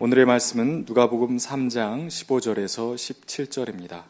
오늘의 0.00 0.26
말씀은 0.26 0.86
누가복음 0.88 1.36
3장 1.36 2.08
15절에서 2.08 2.96
17절입니다. 2.96 4.02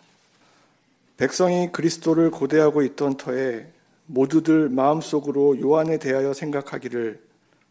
백성이 1.18 1.70
그리스도를 1.72 2.30
고대하고 2.30 2.82
있던 2.84 3.18
터에 3.18 3.66
모두들 4.06 4.70
마음속으로 4.70 5.60
요한에 5.60 5.98
대하여 5.98 6.32
생각하기를 6.32 7.20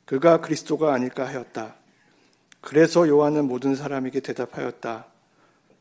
그가 0.06 0.42
그리스도가 0.42 0.94
아닐까 0.94 1.26
하였다. 1.26 1.74
그래서 2.62 3.08
요한은 3.08 3.48
모든 3.48 3.76
사람에게 3.76 4.20
대답하였다. 4.20 5.08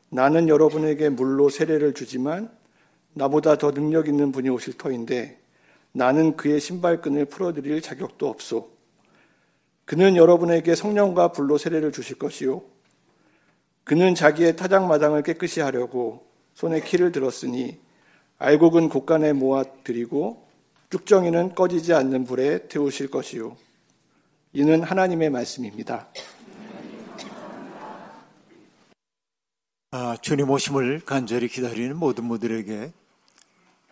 나는 0.08 0.48
여러분에게 0.48 1.10
물로 1.10 1.50
세례를 1.50 1.92
주지만 1.92 2.50
나보다 3.12 3.58
더 3.58 3.72
능력 3.72 4.08
있는 4.08 4.32
분이 4.32 4.48
오실 4.48 4.78
터인데 4.78 5.38
나는 5.92 6.38
그의 6.38 6.60
신발끈을 6.60 7.26
풀어드릴 7.26 7.82
자격도 7.82 8.26
없소. 8.26 8.70
그는 9.84 10.16
여러분에게 10.16 10.74
성령과 10.74 11.32
불로 11.32 11.58
세례를 11.58 11.92
주실 11.92 12.18
것이요. 12.18 12.62
그는 13.84 14.14
자기의 14.14 14.56
타작마당을 14.56 15.22
깨끗이 15.22 15.60
하려고 15.60 16.26
손에 16.54 16.80
키를 16.80 17.12
들었으니 17.12 17.78
알곡은 18.38 18.88
곳간에 18.88 19.32
모아 19.32 19.64
드리고 19.84 20.46
쭉정이는 20.90 21.54
꺼지지 21.54 21.94
않는 21.94 22.24
불에 22.24 22.68
태우실 22.68 23.10
것이요. 23.10 23.56
이는 24.52 24.82
하나님의 24.82 25.30
말씀입니다. 25.30 26.08
아, 29.90 30.16
주님 30.20 30.48
오심을 30.50 31.00
간절히 31.04 31.48
기다리는 31.48 31.96
모든 31.96 32.28
분들에게 32.28 32.92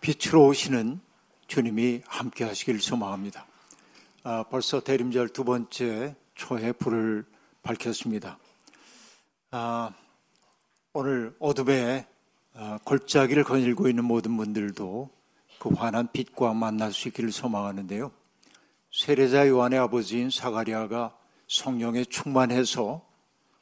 빛으로 0.00 0.46
오시는 0.46 1.00
주님이 1.46 2.02
함께 2.06 2.44
하시길 2.44 2.80
소망합니다. 2.80 3.46
아, 4.22 4.44
벌써 4.50 4.80
대림절 4.80 5.30
두 5.30 5.44
번째 5.44 6.14
초에 6.34 6.72
불을 6.72 7.24
밝혔습니다. 7.62 8.38
아, 9.50 9.92
오늘 10.92 11.34
어둠에 11.38 12.06
아, 12.52 12.78
골짜기를 12.84 13.44
거닐고 13.44 13.88
있는 13.88 14.04
모든 14.04 14.36
분들도 14.36 15.08
그 15.58 15.68
환한 15.70 16.12
빛과 16.12 16.52
만날 16.52 16.92
수 16.92 17.08
있기를 17.08 17.32
소망하는데요. 17.32 18.10
세례자 18.92 19.48
요한의 19.48 19.78
아버지인 19.78 20.28
사가리아가 20.28 21.16
성령에 21.48 22.04
충만해서 22.04 23.02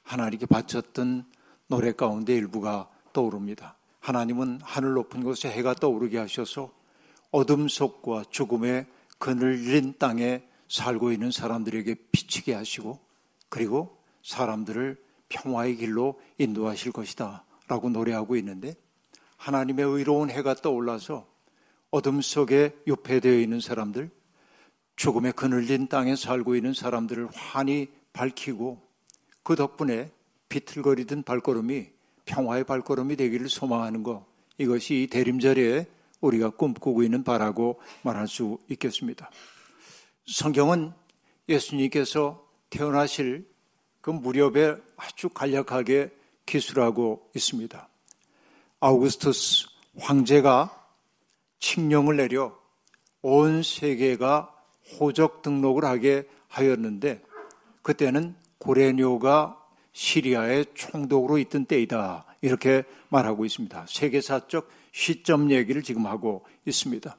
하나님께 0.03 0.47
바쳤던 0.47 1.25
노래 1.69 1.93
가운데 1.93 2.35
일부가 2.35 2.89
떠오릅니다. 3.13 3.77
하나님은 4.01 4.61
하늘 4.65 4.95
높은 4.95 5.23
곳에 5.23 5.51
해가 5.51 5.75
떠오르게 5.75 6.19
하셔서 6.19 6.73
어둠 7.31 7.69
속과 7.69 8.25
죽음의 8.31 8.87
그늘린 9.19 9.95
땅에 9.99 10.43
살고 10.69 11.13
있는 11.13 11.31
사람들에게 11.31 11.95
비치게 12.13 12.55
하시고 12.55 12.99
그리고 13.49 13.99
사람들을 14.23 15.03
평화의 15.29 15.77
길로 15.77 16.21
인도하실 16.39 16.93
것이다 16.93 17.45
라고 17.67 17.91
노래하고 17.91 18.37
있는데 18.37 18.75
하나님의 19.37 19.85
의로운 19.85 20.31
해가 20.31 20.55
떠올라서 20.55 21.27
어둠 21.91 22.21
속에 22.21 22.77
유폐되어 22.87 23.39
있는 23.39 23.61
사람들 23.61 24.11
죽음의 24.97 25.33
그늘린 25.33 25.89
땅에 25.89 26.17
살고 26.17 26.57
있는 26.57 26.75
사람들을 26.75 27.29
환히 27.33 27.89
밝히고 28.13 28.83
그 29.43 29.57
덕분에 29.57 30.11
비틀거리던 30.49 31.23
발걸음이 31.23 31.89
평화의 32.25 32.65
발걸음이 32.65 33.17
되기를 33.17 33.49
소망하는 33.49 34.03
것 34.03 34.27
이것이 34.59 35.03
이 35.03 35.07
대림절에 35.07 35.87
우리가 36.21 36.51
꿈꾸고 36.51 37.03
있는 37.03 37.25
바라고 37.25 37.81
말할 38.03 38.29
수 38.29 38.59
있겠습니다. 38.69 39.31
성경은 40.27 40.93
예수님께서 41.49 42.45
태어나실 42.71 43.49
그 44.01 44.11
무렵에 44.11 44.77
아주 44.97 45.29
간략하게 45.29 46.11
기술하고 46.47 47.31
있습니다. 47.35 47.89
아우구스투스 48.81 49.67
황제가 49.99 50.75
칙령을 51.61 52.17
내려 52.17 52.57
온 53.23 53.63
세계가 53.63 54.55
호적 54.99 55.43
등록을 55.43 55.85
하게 55.85 56.29
하였는데 56.49 57.23
그때는 57.83 58.35
고레뇨가 58.59 59.59
시리아의 59.93 60.67
총독으로 60.75 61.39
있던 61.39 61.67
때이다. 61.67 62.25
이렇게 62.41 62.85
말하고 63.09 63.45
있습니다. 63.45 63.87
세계사적 63.89 64.69
시점 64.99 65.53
얘기를 65.53 65.85
지금 65.85 66.07
하고 66.07 66.45
있습니다. 66.67 67.17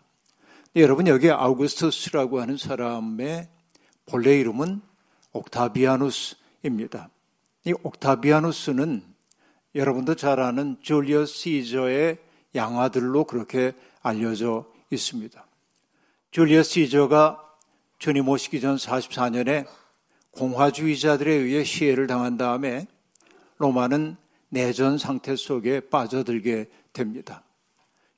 네, 0.74 0.82
여러분 0.82 1.08
여기 1.08 1.32
아우구스투스라고 1.32 2.42
하는 2.42 2.58
사람의 2.58 3.48
본래 4.06 4.38
이름은 4.38 4.82
옥타비아누스입니다. 5.32 7.10
이 7.64 7.74
옥타비아누스는 7.82 9.02
여러분도 9.76 10.16
잘 10.16 10.42
아는 10.42 10.76
줄리어스 10.82 11.34
시저의 11.34 12.18
양아들로 12.54 13.24
그렇게 13.24 13.72
알려져 14.02 14.66
있습니다. 14.92 15.48
줄리어스 16.32 16.72
시저가 16.72 17.42
주님 17.98 18.28
오시기 18.28 18.60
전 18.60 18.76
44년에 18.76 19.66
공화주의자들에 20.32 21.32
의해 21.32 21.64
시해를 21.64 22.08
당한 22.08 22.36
다음에 22.36 22.88
로마는 23.58 24.18
내전 24.50 24.98
상태 24.98 25.38
속에 25.38 25.80
빠져들게 25.80 26.70
됩니다. 26.92 27.46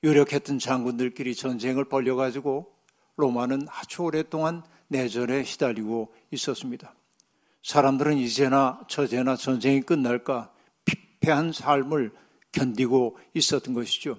유력했던 0.04 0.60
장군들끼리 0.60 1.36
전쟁을 1.36 1.86
벌여가지고 1.86 2.72
로마는 3.18 3.68
아주 3.70 4.04
오랫동안 4.04 4.64
내전에 4.88 5.44
시달리고 5.44 6.14
있었습니다. 6.32 6.94
사람들은 7.64 8.18
이제나 8.18 8.82
저제나 8.88 9.36
전쟁이 9.36 9.82
끝날까 9.82 10.52
피폐한 10.86 11.52
삶을 11.54 12.12
견디고 12.52 13.18
있었던 13.34 13.74
것이죠. 13.74 14.18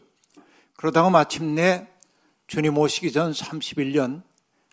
그러다가 0.77 1.11
마침내 1.11 1.89
주님 2.47 2.79
오시기 2.79 3.13
전 3.13 3.33
31년 3.33 4.23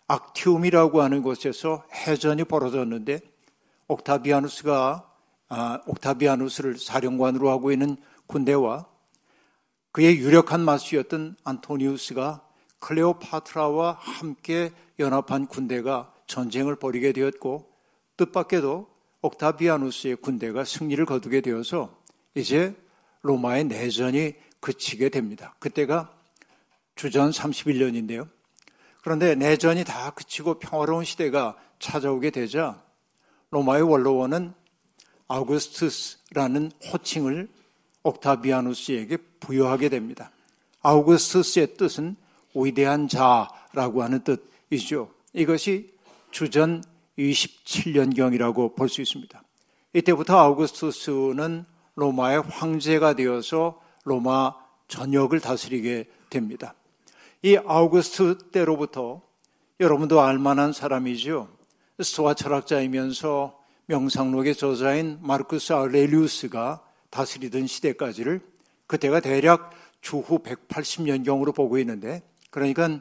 악티움이라고 0.06 1.02
하는 1.02 1.22
곳에서 1.22 1.84
해전이 1.92 2.44
벌어졌는데 2.44 3.20
옥타비아누스가 3.88 5.06
아, 5.48 5.80
옥타비아누스를 5.86 6.78
사령관으로 6.78 7.50
하고 7.50 7.72
있는 7.72 7.96
군대와 8.26 8.86
그의 9.92 10.18
유력한 10.18 10.60
마수였던 10.60 11.36
안토니우스가 11.44 12.46
클레오파트라와 12.78 13.98
함께 14.00 14.70
연합한 14.98 15.46
군대가 15.46 16.12
전쟁을 16.26 16.76
벌이게 16.76 17.12
되었고 17.12 17.70
뜻밖에도 18.16 18.88
옥타비아누스의 19.22 20.16
군대가 20.16 20.64
승리를 20.64 21.04
거두게 21.04 21.40
되어서 21.40 21.98
이제 22.34 22.74
로마의 23.22 23.64
내전이 23.64 24.34
그치게 24.60 25.08
됩니다. 25.08 25.54
그때가 25.58 26.14
주전 26.94 27.30
31년인데요. 27.30 28.28
그런데 29.02 29.34
내전이 29.34 29.84
다 29.84 30.10
그치고 30.10 30.58
평화로운 30.58 31.04
시대가 31.04 31.56
찾아오게 31.78 32.30
되자 32.30 32.82
로마의 33.50 33.82
원로원은 33.82 34.52
아우구스투스라는 35.28 36.72
호칭을 36.92 37.48
옥타비아누스에게 38.02 39.16
부여하게 39.40 39.88
됩니다. 39.88 40.30
아우구스투스의 40.82 41.74
뜻은 41.76 42.16
위대한 42.54 43.08
자라고 43.08 44.02
하는 44.02 44.20
뜻이죠. 44.24 45.10
이것이 45.32 45.92
주전 46.30 46.82
27년경이라고 47.18 48.76
볼 48.76 48.88
수 48.88 49.00
있습니다. 49.02 49.42
이때부터 49.92 50.38
아우구스투스는 50.38 51.64
로마의 51.96 52.42
황제가 52.42 53.14
되어서 53.14 53.80
로마 54.04 54.54
전역을 54.88 55.40
다스리게 55.40 56.08
됩니다. 56.30 56.74
이 57.42 57.56
아우구스트 57.56 58.50
때로부터 58.50 59.22
여러분도 59.78 60.20
알만한 60.20 60.72
사람이죠. 60.72 61.48
스토아 62.00 62.34
철학자이면서 62.34 63.58
명상록의 63.86 64.54
저자인 64.54 65.18
마르쿠스 65.20 65.72
아레리우스가 65.72 66.82
다스리던 67.10 67.66
시대까지를 67.66 68.40
그때가 68.86 69.20
대략 69.20 69.70
주후 70.00 70.38
180년경으로 70.38 71.54
보고 71.54 71.78
있는데 71.78 72.22
그러니까 72.50 73.00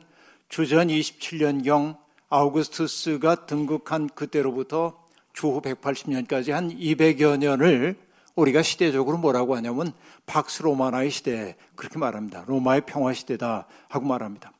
주전 0.50 0.88
27년경 0.88 1.98
아우구스투스가 2.30 3.46
등극한 3.46 4.08
그때로부터 4.10 5.04
주후 5.34 5.62
180년까지 5.62 6.52
한 6.52 6.70
200여 6.70 7.38
년을 7.38 7.96
우리가 8.36 8.62
시대적으로 8.62 9.18
뭐라고 9.18 9.56
하냐면 9.56 9.94
박스 10.26 10.62
로마나의 10.62 11.12
시대 11.12 11.56
그렇게 11.76 11.98
말합니다. 11.98 12.46
로마의 12.48 12.82
평화 12.86 13.14
시대다 13.14 13.68
하고 13.88 14.06
말합니다. 14.06 14.52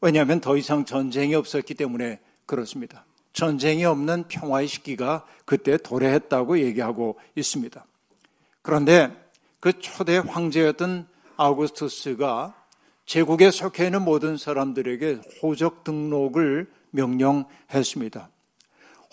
왜냐하면 0.00 0.40
더 0.40 0.56
이상 0.56 0.84
전쟁이 0.84 1.34
없었기 1.34 1.74
때문에 1.74 2.20
그렇습니다. 2.44 3.04
전쟁이 3.32 3.84
없는 3.84 4.24
평화의 4.28 4.68
시기가 4.68 5.26
그때 5.44 5.76
도래했다고 5.76 6.60
얘기하고 6.60 7.18
있습니다. 7.34 7.84
그런데 8.66 9.12
그 9.60 9.78
초대 9.78 10.18
황제였던 10.18 11.06
아우구스투스가 11.36 12.52
제국에 13.04 13.52
속해 13.52 13.84
있는 13.84 14.02
모든 14.02 14.36
사람들에게 14.36 15.20
호적 15.40 15.84
등록을 15.84 16.68
명령했습니다. 16.90 18.28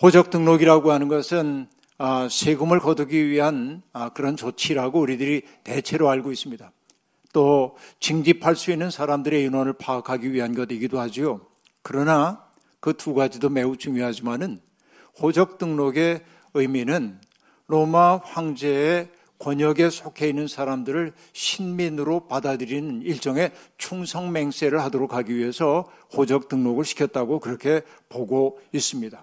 호적 0.02 0.30
등록이라고 0.30 0.90
하는 0.90 1.06
것은 1.06 1.68
아, 1.98 2.26
세금을 2.28 2.80
거두기 2.80 3.28
위한 3.28 3.82
아, 3.92 4.08
그런 4.08 4.36
조치라고 4.36 4.98
우리들이 4.98 5.42
대체로 5.62 6.10
알고 6.10 6.32
있습니다. 6.32 6.72
또 7.32 7.76
징집할 8.00 8.56
수 8.56 8.72
있는 8.72 8.90
사람들의 8.90 9.40
인원을 9.44 9.74
파악하기 9.74 10.32
위한 10.32 10.56
것이기도 10.56 10.98
하지요. 10.98 11.42
그러나 11.82 12.44
그 12.80 12.92
두 12.92 13.14
가지도 13.14 13.50
매우 13.50 13.76
중요하지만은 13.76 14.60
호적 15.22 15.58
등록의 15.58 16.24
의미는 16.54 17.20
로마 17.68 18.16
황제의 18.16 19.10
권역에 19.44 19.90
속해 19.90 20.28
있는 20.28 20.48
사람들을 20.48 21.12
신민으로 21.34 22.28
받아들이는 22.28 23.02
일종의 23.02 23.52
충성 23.76 24.32
맹세를 24.32 24.80
하도록 24.84 25.12
하기 25.12 25.36
위해서 25.36 25.84
호적 26.16 26.48
등록을 26.48 26.84
시켰다고 26.84 27.40
그렇게 27.40 27.82
보고 28.08 28.58
있습니다. 28.72 29.22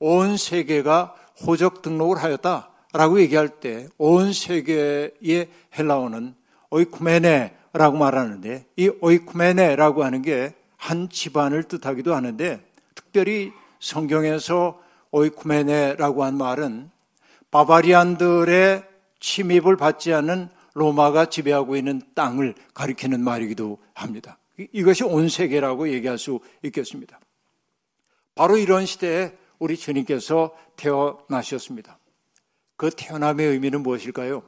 온 0.00 0.36
세계가 0.36 1.14
호적 1.46 1.82
등록을 1.82 2.22
하였다라고 2.22 3.20
얘기할 3.20 3.60
때 3.60 3.88
온 3.98 4.32
세계의 4.32 5.48
헬라어는 5.78 6.34
오이쿠메네라고 6.70 7.96
말하는데 7.96 8.66
이 8.76 8.90
오이쿠메네라고 9.00 10.02
하는 10.04 10.22
게 10.22 10.54
한 10.84 11.08
집안을 11.08 11.62
뜻하기도 11.62 12.14
하는데 12.14 12.62
특별히 12.94 13.52
성경에서 13.80 14.82
오이쿠메네라고 15.12 16.24
한 16.24 16.36
말은 16.36 16.90
바바리안들의 17.50 18.84
침입을 19.24 19.78
받지 19.78 20.12
않는 20.12 20.50
로마가 20.74 21.30
지배하고 21.30 21.76
있는 21.76 22.02
땅을 22.14 22.54
가리키는 22.74 23.24
말이기도 23.24 23.78
합니다. 23.94 24.38
이것이 24.72 25.02
온 25.02 25.30
세계라고 25.30 25.88
얘기할 25.88 26.18
수 26.18 26.40
있겠습니다. 26.62 27.18
바로 28.34 28.58
이런 28.58 28.84
시대에 28.84 29.32
우리 29.58 29.78
주님께서 29.78 30.54
태어나셨습니다. 30.76 31.98
그 32.76 32.90
태어남의 32.90 33.46
의미는 33.46 33.82
무엇일까요? 33.82 34.42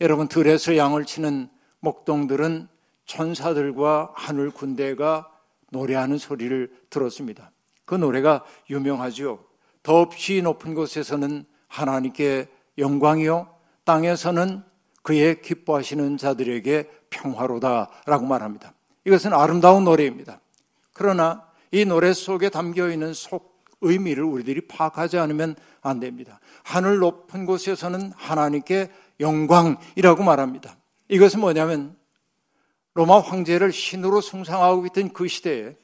여러분, 0.00 0.28
들에서 0.28 0.76
양을 0.76 1.04
치는 1.04 1.48
목동들은 1.80 2.68
천사들과 3.06 4.12
하늘 4.14 4.50
군대가 4.50 5.28
노래하는 5.70 6.18
소리를 6.18 6.70
들었습니다. 6.90 7.50
그 7.84 7.96
노래가 7.96 8.44
유명하죠. 8.70 9.44
더없이 9.82 10.42
높은 10.42 10.74
곳에서는 10.74 11.44
하나님께 11.66 12.48
영광이요. 12.78 13.55
땅에서는 13.86 14.62
그의 15.02 15.40
기뻐하시는 15.40 16.18
자들에게 16.18 16.90
평화로다라고 17.08 18.26
말합니다. 18.26 18.74
이것은 19.06 19.32
아름다운 19.32 19.84
노래입니다. 19.84 20.40
그러나 20.92 21.46
이 21.70 21.84
노래 21.84 22.12
속에 22.12 22.50
담겨 22.50 22.90
있는 22.90 23.14
속 23.14 23.64
의미를 23.80 24.24
우리들이 24.24 24.66
파악하지 24.66 25.18
않으면 25.18 25.54
안 25.80 26.00
됩니다. 26.00 26.40
하늘 26.64 26.98
높은 26.98 27.46
곳에서는 27.46 28.12
하나님께 28.16 28.90
영광이라고 29.20 30.24
말합니다. 30.24 30.76
이것은 31.08 31.40
뭐냐면 31.40 31.96
로마 32.94 33.20
황제를 33.20 33.72
신으로 33.72 34.20
숭상하고 34.20 34.86
있던 34.86 35.12
그 35.12 35.28
시대에 35.28 35.76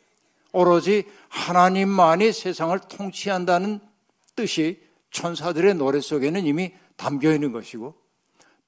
오로지 0.52 1.04
하나님만이 1.28 2.32
세상을 2.32 2.78
통치한다는 2.88 3.80
뜻이 4.34 4.82
천사들의 5.10 5.74
노래 5.74 6.00
속에는 6.00 6.44
이미 6.46 6.72
담겨 7.02 7.32
있는 7.32 7.50
것이고 7.50 7.94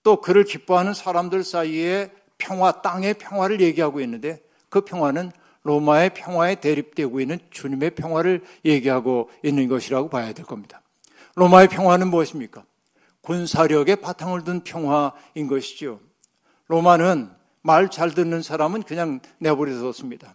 또 0.03 0.21
그를 0.21 0.43
기뻐하는 0.43 0.93
사람들 0.93 1.45
사이에 1.45 2.11
평화, 2.37 2.83
땅의 2.83 3.15
평화를 3.15 3.61
얘기하고 3.61 4.01
있는데 4.01 4.43
그 4.69 4.81
평화는 4.81 5.31
로마의 5.63 6.15
평화에 6.15 6.57
대립되고 6.57 7.21
있는 7.21 7.39
주님의 7.51 7.91
평화를 7.91 8.43
얘기하고 8.65 9.31
있는 9.45 9.69
것이라고 9.69 10.09
봐야 10.09 10.33
될 10.33 10.45
겁니다. 10.45 10.83
로마의 11.37 11.69
평화는 11.69 12.09
무엇입니까? 12.09 12.65
군사력의 13.21 13.97
바탕을 13.97 14.43
둔 14.43 14.65
평화인 14.65 15.47
것이죠. 15.49 16.01
로마는 16.67 17.31
말 17.63 17.89
잘 17.89 18.15
듣는 18.15 18.43
사람은 18.43 18.83
그냥 18.83 19.21
내버려뒀습니다. 19.39 20.35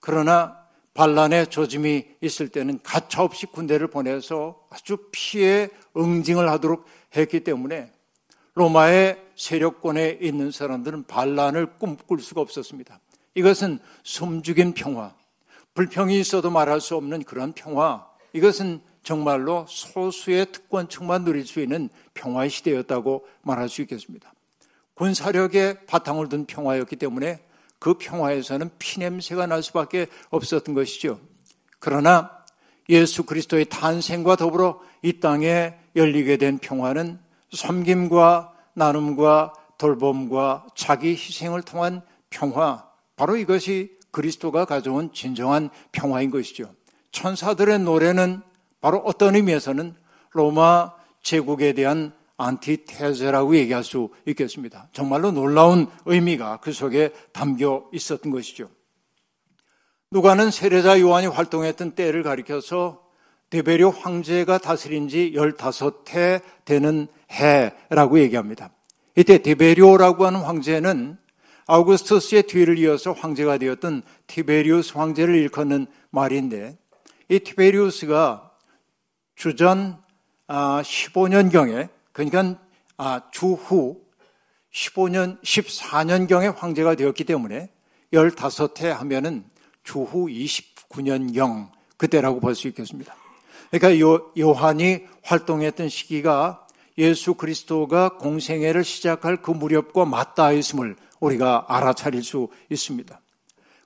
그러나 0.00 0.66
반란의 0.96 1.46
조짐이 1.46 2.06
있을 2.22 2.48
때는 2.48 2.80
가차없이 2.82 3.46
군대를 3.46 3.86
보내서 3.86 4.60
아주 4.70 4.96
피해 5.12 5.68
응징을 5.96 6.48
하도록 6.50 6.84
했기 7.16 7.40
때문에 7.40 7.92
로마의 8.54 9.22
세력권에 9.36 10.18
있는 10.20 10.50
사람들은 10.50 11.04
반란을 11.04 11.76
꿈꿀 11.78 12.20
수가 12.20 12.40
없었습니다. 12.40 13.00
이것은 13.34 13.78
숨죽인 14.02 14.72
평화, 14.72 15.14
불평이 15.74 16.18
있어도 16.18 16.50
말할 16.50 16.80
수 16.80 16.96
없는 16.96 17.24
그런 17.24 17.52
평화, 17.52 18.06
이것은 18.32 18.80
정말로 19.02 19.66
소수의 19.68 20.50
특권층만 20.52 21.24
누릴 21.24 21.46
수 21.46 21.60
있는 21.60 21.90
평화의 22.14 22.50
시대였다고 22.50 23.26
말할 23.42 23.68
수 23.68 23.82
있겠습니다. 23.82 24.32
군사력의 24.94 25.86
바탕을 25.86 26.28
둔 26.28 26.46
평화였기 26.46 26.96
때문에 26.96 27.40
그 27.78 27.94
평화에서는 27.94 28.70
피냄새가 28.78 29.46
날 29.46 29.62
수밖에 29.62 30.06
없었던 30.30 30.74
것이죠. 30.74 31.20
그러나 31.78 32.35
예수 32.88 33.24
그리스도의 33.24 33.66
탄생과 33.66 34.36
더불어 34.36 34.80
이 35.02 35.20
땅에 35.20 35.74
열리게 35.94 36.36
된 36.36 36.58
평화는 36.58 37.18
섬김과 37.52 38.52
나눔과 38.74 39.54
돌봄과 39.78 40.66
자기 40.74 41.10
희생을 41.10 41.62
통한 41.62 42.02
평화, 42.30 42.86
바로 43.16 43.36
이것이 43.36 43.96
그리스도가 44.10 44.64
가져온 44.64 45.12
진정한 45.12 45.70
평화인 45.92 46.30
것이죠. 46.30 46.70
천사들의 47.12 47.80
노래는 47.80 48.42
바로 48.80 48.98
어떤 48.98 49.36
의미에서는 49.36 49.94
로마 50.32 50.92
제국에 51.22 51.72
대한 51.72 52.12
안티테제라고 52.36 53.56
얘기할 53.56 53.82
수 53.82 54.10
있겠습니다. 54.26 54.88
정말로 54.92 55.32
놀라운 55.32 55.88
의미가 56.04 56.58
그 56.60 56.72
속에 56.72 57.12
담겨 57.32 57.88
있었던 57.92 58.30
것이죠. 58.30 58.68
누가는 60.16 60.50
세례자 60.50 60.98
요한이 61.00 61.26
활동했던 61.26 61.90
때를 61.90 62.22
가리켜서 62.22 63.02
데베리오 63.50 63.90
황제가 63.90 64.56
다스린 64.56 65.08
지 65.08 65.34
15해 65.36 66.40
되는 66.64 67.06
해라고 67.30 68.18
얘기합니다. 68.20 68.70
이때 69.14 69.36
데베리오라고 69.36 70.24
하는 70.24 70.40
황제는 70.40 71.18
아우구스투스의 71.66 72.44
뒤를 72.44 72.78
이어서 72.78 73.12
황제가 73.12 73.58
되었던 73.58 74.04
티베리우스 74.26 74.96
황제를 74.96 75.34
일컫는 75.34 75.86
말인데 76.08 76.78
이 77.28 77.38
티베리우스가 77.38 78.52
주전 79.34 79.98
15년경에 80.48 81.84
아, 81.84 81.88
그러니까 82.12 82.58
아, 82.96 83.20
주후 83.32 84.00
15년, 84.72 85.42
14년경에 85.42 86.56
황제가 86.56 86.94
되었기 86.94 87.24
때문에 87.24 87.68
15해 88.14 88.84
하면은 88.84 89.44
주후 89.86 90.26
29년경 90.26 91.70
그때라고 91.96 92.40
볼 92.40 92.54
수 92.54 92.68
있겠습니다. 92.68 93.16
그러니까 93.70 94.00
요, 94.00 94.30
요한이 94.38 95.04
활동했던 95.22 95.88
시기가 95.88 96.66
예수 96.98 97.34
그리스도가 97.34 98.16
공생애를 98.18 98.84
시작할 98.84 99.42
그 99.42 99.50
무렵과 99.50 100.04
맞닿아 100.04 100.52
있음을 100.52 100.96
우리가 101.20 101.66
알아차릴 101.68 102.22
수 102.22 102.48
있습니다. 102.70 103.20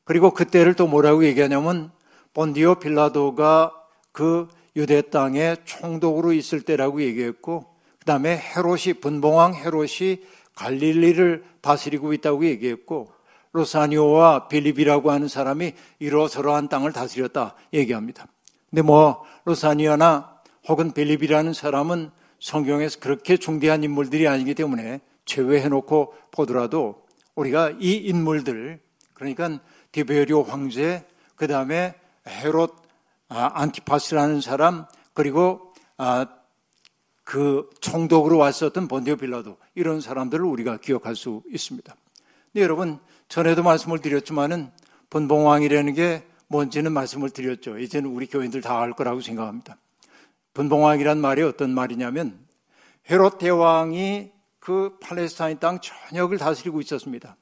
그리고 0.04 0.33
그때를 0.33 0.75
또 0.75 0.87
뭐라고 0.87 1.25
얘기하냐면 1.25 1.92
본디오 2.35 2.76
빌라도가 2.76 3.73
그 4.12 4.49
유대 4.76 5.02
땅에 5.02 5.57
총독으로 5.64 6.33
있을 6.33 6.62
때라고 6.62 7.02
얘기했고 7.02 7.71
그 8.00 8.04
다음에 8.07 8.38
헤롯이, 8.38 8.95
분봉왕 9.00 9.54
헤롯이 9.54 10.21
갈릴리를 10.57 11.45
다스리고 11.61 12.12
있다고 12.14 12.47
얘기했고, 12.47 13.12
로사니오와 13.52 14.49
빌립이라고 14.49 15.11
하는 15.11 15.28
사람이 15.28 15.73
이러저러한 15.99 16.69
땅을 16.69 16.92
다스렸다 16.92 17.54
얘기합니다. 17.73 18.26
근데 18.71 18.83
뭐, 18.83 19.25
로사니아나 19.45 20.40
혹은 20.69 20.92
빌립이라는 20.92 21.52
사람은 21.52 22.11
성경에서 22.38 23.00
그렇게 23.00 23.37
중대한 23.37 23.83
인물들이 23.83 24.28
아니기 24.28 24.54
때문에 24.54 25.00
제외해놓고 25.25 26.14
보더라도 26.30 27.04
우리가 27.35 27.75
이 27.80 27.95
인물들, 27.95 28.80
그러니까 29.14 29.61
디베리오 29.92 30.42
황제, 30.42 31.04
그 31.37 31.47
다음에 31.47 31.95
헤롯 32.26 32.75
아, 33.28 33.50
안티파스라는 33.54 34.40
사람, 34.40 34.87
그리고 35.14 35.73
아, 35.97 36.26
그 37.25 37.71
총독으로 37.80 38.38
왔었던 38.38 38.88
본디오 38.88 39.16
빌라도 39.16 39.57
이런 39.75 40.00
사람들을 40.00 40.45
우리가 40.45 40.78
기억할 40.78 41.14
수 41.14 41.42
있습니다. 41.49 41.95
네, 42.52 42.62
여러분 42.62 42.99
전에도 43.30 43.62
말씀을 43.62 44.00
드렸지만은 44.00 44.72
분봉왕이라는 45.08 45.94
게 45.94 46.25
뭔지는 46.49 46.92
말씀을 46.92 47.30
드렸죠. 47.30 47.78
이제는 47.78 48.10
우리 48.10 48.26
교인들 48.26 48.60
다 48.60 48.80
알 48.80 48.92
거라고 48.92 49.20
생각합니다. 49.20 49.78
분봉왕이란 50.52 51.20
말이 51.20 51.42
어떤 51.42 51.70
말이냐면 51.70 52.44
헤롯 53.08 53.38
대왕이 53.38 54.32
그 54.58 54.99
팔레스타인 55.00 55.60
땅 55.60 55.78
전역을 55.80 56.38
다스리고 56.38 56.80
있었습니다. 56.80 57.37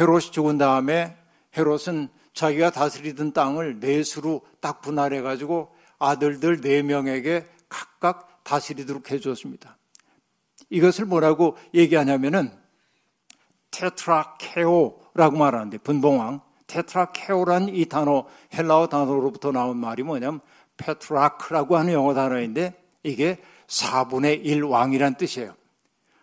헤롯이 0.00 0.32
죽은 0.32 0.58
다음에 0.58 1.16
헤롯은 1.56 2.08
자기가 2.34 2.70
다스리던 2.70 3.32
땅을 3.32 3.78
넷으로 3.78 4.40
딱 4.60 4.80
분할해 4.80 5.22
가지고 5.22 5.72
아들들 6.00 6.60
네 6.60 6.82
명에게 6.82 7.46
각각 7.68 8.42
다스리도록 8.42 9.12
해주었습니다. 9.12 9.78
이것을 10.68 11.04
뭐라고 11.04 11.56
얘기하냐면은 11.74 12.61
테트라케오라고 13.72 15.36
말하는데 15.36 15.78
분봉왕 15.78 16.40
테트라케오란 16.68 17.68
이 17.70 17.84
단어 17.86 18.24
헬라어 18.54 18.86
단어로부터 18.86 19.50
나온 19.50 19.76
말이 19.76 20.02
뭐냐면 20.02 20.40
페트라크라고 20.76 21.76
하는 21.76 21.92
영어 21.92 22.14
단어인데 22.14 22.74
이게 23.02 23.38
4분의 23.66 24.44
1 24.44 24.62
왕이란 24.62 25.16
뜻이에요. 25.16 25.54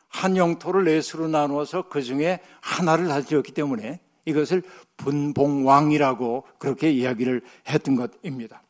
한 0.08 0.38
영토를 0.38 0.86
넷으로 0.86 1.27
나누어서 1.27 1.84
그 1.89 2.01
중에 2.01 2.39
하나를 2.62 3.08
다스렸기 3.08 3.51
때문에 3.51 4.00
이것을 4.25 4.63
분봉왕이라고 4.98 6.46
그렇게 6.58 6.91
이야기를 6.91 7.41
했던 7.68 7.96
것입니다. 7.96 8.63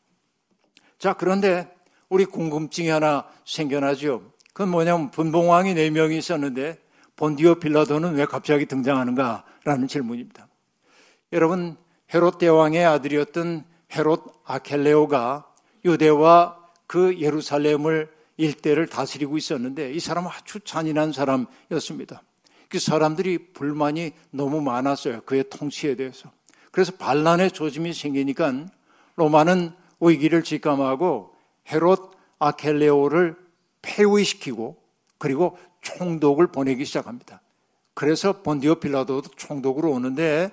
자, 0.98 1.14
그런데 1.14 1.74
우리 2.08 2.24
궁금증이 2.24 2.88
하나 2.88 3.26
생겨나죠. 3.44 4.32
그건 4.52 4.68
뭐냐면 4.68 5.10
분봉왕이 5.10 5.74
4명이 5.74 6.18
있었는데 6.18 6.78
본디오 7.20 7.56
빌라도는 7.56 8.14
왜 8.14 8.24
갑자기 8.24 8.64
등장하는가라는 8.64 9.88
질문입니다. 9.88 10.48
여러분, 11.34 11.76
헤롯 12.14 12.38
대왕의 12.38 12.82
아들이었던 12.86 13.62
헤롯 13.94 14.24
아켈레오가 14.46 15.46
유대와 15.84 16.56
그 16.86 17.20
예루살렘을 17.20 18.10
일대를 18.38 18.86
다스리고 18.86 19.36
있었는데 19.36 19.92
이 19.92 20.00
사람은 20.00 20.30
아주 20.32 20.60
잔인한 20.60 21.12
사람이었습니다. 21.12 22.22
그 22.70 22.78
사람들이 22.78 23.52
불만이 23.52 24.12
너무 24.30 24.62
많았어요. 24.62 25.20
그의 25.26 25.44
통치에 25.50 25.96
대해서. 25.96 26.30
그래서 26.72 26.92
반란의 26.96 27.50
조짐이 27.50 27.92
생기니까 27.92 28.64
로마는 29.16 29.72
위기를 30.00 30.42
직감하고 30.42 31.34
헤롯 31.70 32.12
아켈레오를 32.38 33.36
폐위시키고 33.82 34.80
그리고 35.18 35.58
총독을 35.80 36.48
보내기 36.48 36.84
시작합니다. 36.84 37.40
그래서 37.94 38.42
본디오 38.42 38.76
필라도도 38.76 39.30
총독으로 39.36 39.90
오는데 39.90 40.50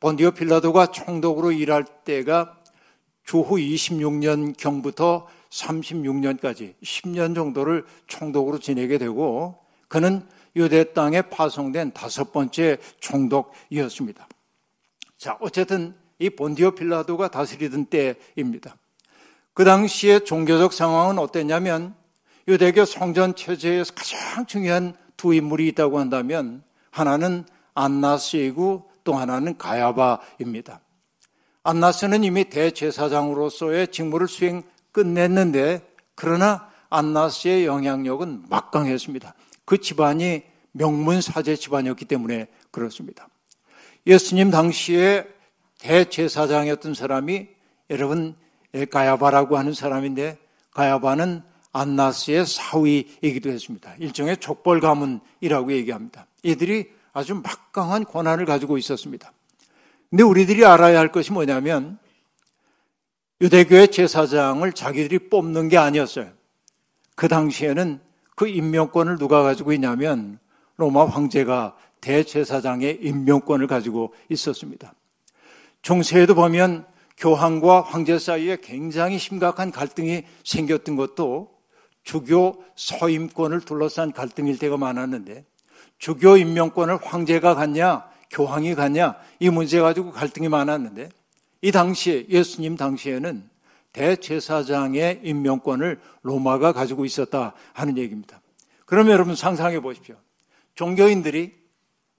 본디오 0.00 0.32
필라도가 0.32 0.86
총독으로 0.86 1.52
일할 1.52 1.84
때가 2.04 2.58
주후 3.24 3.56
26년 3.56 4.56
경부터 4.56 5.26
36년까지 5.50 6.74
10년 6.82 7.34
정도를 7.34 7.84
총독으로 8.06 8.58
지내게 8.58 8.98
되고 8.98 9.58
그는 9.88 10.26
유대 10.56 10.92
땅에 10.92 11.22
파송된 11.22 11.92
다섯 11.92 12.32
번째 12.32 12.78
총독이었습니다. 13.00 14.28
자, 15.16 15.38
어쨌든 15.40 15.94
이 16.18 16.30
본디오 16.30 16.72
필라도가 16.72 17.28
다스리던 17.28 17.86
때입니다. 17.86 18.76
그 19.52 19.64
당시에 19.64 20.20
종교적 20.20 20.72
상황은 20.72 21.18
어땠냐면 21.18 21.94
유대교 22.46 22.84
성전 22.84 23.34
체제에서 23.34 23.94
가장 23.94 24.46
중요한 24.46 24.94
두 25.16 25.32
인물이 25.32 25.68
있다고 25.68 25.98
한다면 25.98 26.62
하나는 26.90 27.44
안나스이고 27.74 28.90
또 29.04 29.14
하나는 29.14 29.56
가야바입니다. 29.56 30.80
안나스는 31.62 32.24
이미 32.24 32.44
대제사장으로서의 32.44 33.88
직무를 33.88 34.28
수행 34.28 34.62
끝냈는데 34.92 35.80
그러나 36.14 36.68
안나스의 36.90 37.64
영향력은 37.64 38.44
막강했습니다. 38.50 39.34
그 39.64 39.78
집안이 39.80 40.42
명문 40.72 41.20
사제 41.20 41.56
집안이었기 41.56 42.04
때문에 42.04 42.48
그렇습니다. 42.70 43.28
예수님 44.06 44.50
당시에 44.50 45.26
대제사장이었던 45.78 46.94
사람이 46.94 47.48
여러분 47.90 48.36
가야바라고 48.90 49.56
하는 49.56 49.72
사람인데 49.72 50.38
가야바는 50.72 51.42
안나스의 51.74 52.46
사위이기도 52.46 53.50
했습니다. 53.50 53.94
일종의 53.98 54.38
족벌 54.38 54.80
가문이라고 54.80 55.72
얘기합니다. 55.72 56.26
이들이 56.42 56.90
아주 57.12 57.34
막강한 57.34 58.04
권한을 58.04 58.46
가지고 58.46 58.78
있었습니다. 58.78 59.32
근데 60.08 60.22
우리들이 60.22 60.64
알아야 60.64 60.98
할 60.98 61.12
것이 61.12 61.32
뭐냐면 61.32 61.98
유대교의 63.40 63.88
제사장을 63.88 64.72
자기들이 64.72 65.28
뽑는 65.28 65.68
게 65.68 65.76
아니었어요. 65.76 66.30
그 67.16 67.28
당시에는 67.28 68.00
그 68.36 68.48
임명권을 68.48 69.18
누가 69.18 69.42
가지고 69.42 69.72
있냐면 69.72 70.38
로마 70.76 71.04
황제가 71.04 71.76
대제사장의 72.00 73.00
임명권을 73.02 73.66
가지고 73.66 74.14
있었습니다. 74.28 74.94
중세에도 75.82 76.34
보면 76.34 76.86
교황과 77.16 77.82
황제 77.82 78.18
사이에 78.18 78.58
굉장히 78.62 79.18
심각한 79.18 79.70
갈등이 79.70 80.24
생겼던 80.44 80.96
것도 80.96 81.53
주교 82.04 82.62
서임권을 82.76 83.62
둘러싼 83.62 84.12
갈등일 84.12 84.58
때가 84.58 84.76
많았는데 84.76 85.44
주교 85.98 86.36
임명권을 86.36 86.98
황제가 87.02 87.54
갖냐 87.54 88.08
교황이 88.30 88.74
갖냐 88.74 89.16
이 89.40 89.50
문제 89.50 89.80
가지고 89.80 90.12
갈등이 90.12 90.48
많았는데 90.48 91.08
이 91.62 91.72
당시에 91.72 92.26
예수님 92.28 92.76
당시에는 92.76 93.48
대제사장의 93.92 95.20
임명권을 95.22 96.00
로마가 96.22 96.72
가지고 96.72 97.04
있었다 97.04 97.54
하는 97.72 97.96
얘기입니다. 97.96 98.40
그러면 98.86 99.12
여러분 99.12 99.34
상상해 99.34 99.80
보십시오. 99.80 100.16
종교인들이 100.74 101.54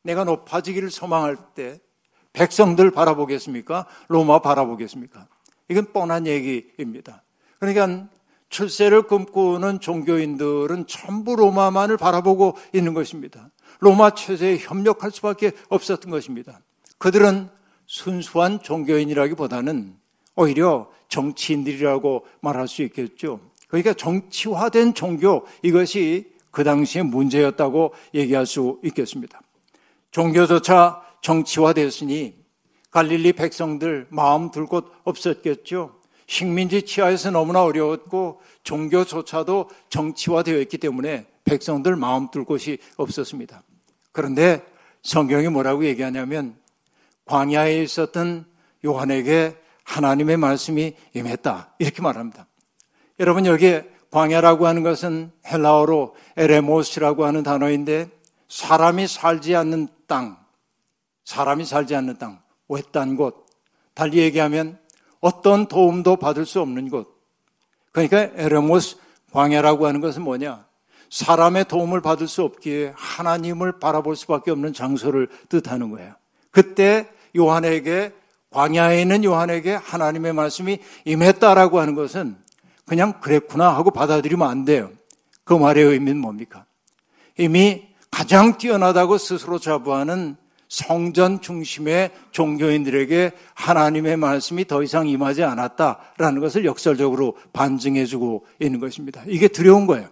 내가 0.01 0.23
높아지기를 0.23 0.89
소망할 0.89 1.37
때 1.53 1.79
백성들 2.33 2.91
바라보겠습니까? 2.91 3.85
로마 4.07 4.39
바라보겠습니까? 4.39 5.27
이건 5.69 5.91
뻔한 5.91 6.27
얘기입니다. 6.27 7.23
그러니까 7.59 8.07
출세를 8.55 9.01
꿈꾸는 9.01 9.81
종교인들은 9.81 10.87
전부 10.87 11.35
로마만을 11.35 11.97
바라보고 11.97 12.55
있는 12.73 12.93
것입니다. 12.93 13.49
로마 13.81 14.11
체제에 14.11 14.57
협력할 14.57 15.11
수밖에 15.11 15.51
없었던 15.67 16.09
것입니다. 16.09 16.61
그들은 16.97 17.49
순수한 17.85 18.61
종교인이라기보다는 18.61 19.97
오히려 20.37 20.89
정치인들이라고 21.09 22.25
말할 22.39 22.69
수 22.69 22.81
있겠죠. 22.83 23.41
그러니까 23.67 23.93
정치화된 23.93 24.93
종교 24.93 25.45
이것이 25.61 26.31
그 26.49 26.63
당시에 26.63 27.03
문제였다고 27.03 27.93
얘기할 28.13 28.45
수 28.45 28.79
있겠습니다. 28.85 29.41
종교조차 30.11 31.01
정치화되었으니 31.21 32.35
갈릴리 32.89 33.33
백성들 33.33 34.07
마음 34.09 34.49
둘 34.49 34.67
곳 34.67 34.89
없었겠죠. 35.03 35.99
식민지 36.27 36.83
치하에서 36.83 37.31
너무나 37.31 37.63
어려웠고 37.63 38.41
종교조차도 38.63 39.69
정치화되어 39.89 40.59
있기 40.61 40.77
때문에 40.77 41.27
백성들 41.43 41.95
마음 41.95 42.29
둘 42.31 42.43
곳이 42.43 42.79
없었습니다. 42.97 43.61
그런데 44.11 44.65
성경이 45.03 45.47
뭐라고 45.49 45.85
얘기하냐면 45.85 46.55
광야에 47.25 47.81
있었던 47.83 48.45
요한에게 48.83 49.55
하나님의 49.83 50.37
말씀이 50.37 50.95
임했다. 51.13 51.73
이렇게 51.79 52.01
말합니다. 52.01 52.47
여러분 53.19 53.45
여기에 53.45 53.89
광야라고 54.11 54.65
하는 54.65 54.83
것은 54.83 55.31
헬라어로 55.45 56.15
에레모스라고 56.37 57.25
하는 57.25 57.43
단어인데 57.43 58.09
사람이 58.47 59.07
살지 59.07 59.55
않는 59.55 59.89
땅, 60.07 60.37
사람이 61.23 61.65
살지 61.65 61.95
않는 61.95 62.17
땅, 62.17 62.41
외딴 62.67 63.15
곳, 63.15 63.45
달리 63.93 64.19
얘기하면 64.19 64.79
어떤 65.25 65.65
도움도 65.65 66.17
받을 66.17 66.45
수 66.45 66.61
없는 66.61 66.89
곳. 66.89 67.19
그러니까 67.91 68.29
에레모스 68.35 68.97
광야라고 69.31 69.87
하는 69.87 69.99
것은 69.99 70.21
뭐냐? 70.21 70.67
사람의 71.09 71.65
도움을 71.65 72.01
받을 72.01 72.27
수 72.27 72.43
없기에 72.43 72.93
하나님을 72.95 73.79
바라볼 73.79 74.15
수밖에 74.15 74.51
없는 74.51 74.73
장소를 74.73 75.27
뜻하는 75.49 75.89
거예요. 75.89 76.13
그때 76.51 77.09
요한에게 77.35 78.13
광야에 78.51 79.01
있는 79.01 79.23
요한에게 79.23 79.73
하나님의 79.73 80.33
말씀이 80.33 80.77
임했다라고 81.05 81.79
하는 81.79 81.95
것은 81.95 82.37
그냥 82.85 83.19
그랬구나 83.19 83.75
하고 83.75 83.89
받아들이면 83.89 84.47
안 84.47 84.63
돼요. 84.63 84.91
그 85.43 85.55
말의 85.55 85.85
의미는 85.85 86.19
뭡니까? 86.19 86.65
이미 87.35 87.87
가장 88.11 88.59
뛰어나다고 88.59 89.17
스스로 89.17 89.57
자부하는 89.57 90.37
성전 90.67 91.41
중심의 91.41 92.11
종교인들에게 92.31 93.31
하나님의 93.53 94.17
말씀이 94.17 94.65
더 94.65 94.83
이상 94.83 95.07
임하지 95.07 95.43
않았다라는 95.43 96.41
것을 96.41 96.65
역설적으로 96.65 97.37
반증해주고 97.53 98.45
있는 98.59 98.79
것입니다. 98.79 99.23
이게 99.27 99.47
두려운 99.47 99.87
거예요. 99.87 100.09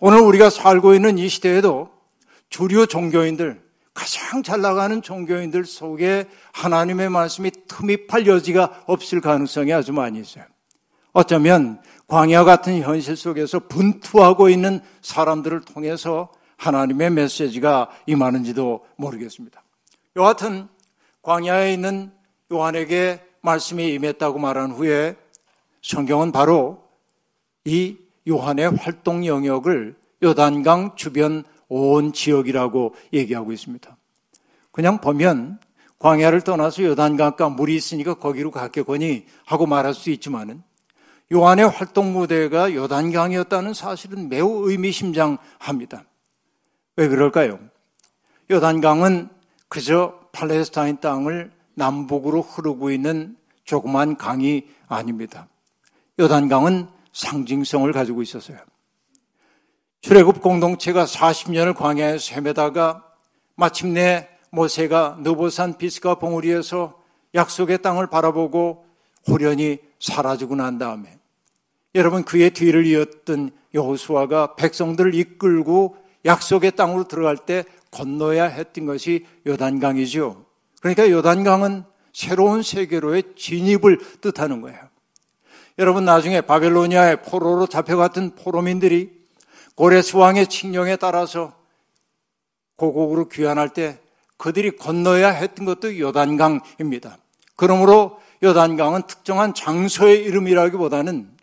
오늘 0.00 0.20
우리가 0.20 0.50
살고 0.50 0.94
있는 0.94 1.18
이 1.18 1.28
시대에도 1.28 1.90
주류 2.50 2.86
종교인들, 2.86 3.62
가장 3.94 4.42
잘 4.42 4.60
나가는 4.60 5.00
종교인들 5.00 5.64
속에 5.64 6.26
하나님의 6.52 7.08
말씀이 7.08 7.50
틈입할 7.66 8.26
여지가 8.26 8.84
없을 8.86 9.20
가능성이 9.20 9.72
아주 9.72 9.92
많이 9.92 10.20
있어요. 10.20 10.44
어쩌면 11.12 11.80
광야 12.08 12.44
같은 12.44 12.82
현실 12.82 13.16
속에서 13.16 13.58
분투하고 13.60 14.50
있는 14.50 14.80
사람들을 15.00 15.62
통해서 15.62 16.30
하나님의 16.58 17.10
메시지가 17.10 17.90
임하는지도 18.06 18.84
모르겠습니다. 18.96 19.62
여하튼 20.16 20.68
광야에 21.22 21.74
있는 21.74 22.10
요한에게 22.50 23.22
말씀이 23.42 23.92
임했다고 23.94 24.38
말한 24.38 24.72
후에 24.72 25.16
성경은 25.82 26.32
바로 26.32 26.82
이 27.64 27.98
요한의 28.28 28.70
활동 28.76 29.26
영역을 29.26 29.94
요단강 30.22 30.96
주변 30.96 31.44
온 31.68 32.12
지역이라고 32.12 32.94
얘기하고 33.12 33.52
있습니다. 33.52 33.96
그냥 34.72 35.00
보면 35.00 35.60
광야를 35.98 36.42
떠나서 36.42 36.82
요단강가 36.82 37.50
물이 37.50 37.74
있으니까 37.74 38.14
거기로 38.14 38.50
갔겠거니 38.50 39.26
하고 39.44 39.66
말할 39.66 39.94
수 39.94 40.10
있지만은 40.10 40.62
요한의 41.32 41.68
활동 41.68 42.12
무대가 42.12 42.72
요단강이었다는 42.72 43.74
사실은 43.74 44.28
매우 44.28 44.70
의미심장합니다. 44.70 46.04
왜 46.96 47.08
그럴까요? 47.08 47.58
요단강은 48.50 49.35
그저 49.76 50.18
팔레스타인 50.32 51.00
땅을 51.02 51.52
남북으로 51.74 52.40
흐르고 52.40 52.90
있는 52.90 53.36
조그만 53.64 54.16
강이 54.16 54.64
아닙니다. 54.88 55.48
요단강은 56.18 56.88
상징성을 57.12 57.92
가지고 57.92 58.22
있었어요. 58.22 58.56
출애굽 60.00 60.40
공동체가 60.40 61.04
40년을 61.04 61.76
광야에 61.76 62.16
헤매다가 62.32 63.04
마침내 63.54 64.30
모세가 64.50 65.18
느보산 65.20 65.76
비스가 65.76 66.14
봉우리에서 66.14 66.98
약속의 67.34 67.82
땅을 67.82 68.06
바라보고 68.06 68.86
호련히 69.28 69.80
사라지고 70.00 70.56
난 70.56 70.78
다음에 70.78 71.18
여러분 71.94 72.24
그의 72.24 72.52
뒤를 72.52 72.86
이었던 72.86 73.50
여호수아가 73.74 74.54
백성들을 74.54 75.14
이끌고 75.14 75.98
약속의 76.24 76.72
땅으로 76.76 77.04
들어갈 77.04 77.36
때 77.36 77.64
건너야 77.96 78.44
했던 78.44 78.84
것이 78.84 79.24
요단강이죠. 79.46 80.44
그러니까 80.80 81.10
요단강은 81.10 81.84
새로운 82.12 82.62
세계로의 82.62 83.22
진입을 83.36 84.20
뜻하는 84.20 84.60
거예요. 84.60 84.78
여러분 85.78 86.04
나중에 86.04 86.42
바벨로니아의 86.42 87.22
포로로 87.22 87.66
잡혀갔던 87.66 88.34
포로민들이 88.34 89.10
고레스 89.74 90.16
왕의 90.16 90.46
칙령에 90.48 90.96
따라서 90.96 91.54
고국으로 92.76 93.28
귀환할 93.28 93.70
때 93.70 93.98
그들이 94.36 94.76
건너야 94.76 95.30
했던 95.30 95.64
것도 95.64 95.98
요단강입니다. 95.98 97.16
그러므로 97.56 98.20
요단강은 98.42 99.06
특정한 99.06 99.54
장소의 99.54 100.22
이름이라기보다는 100.24 101.35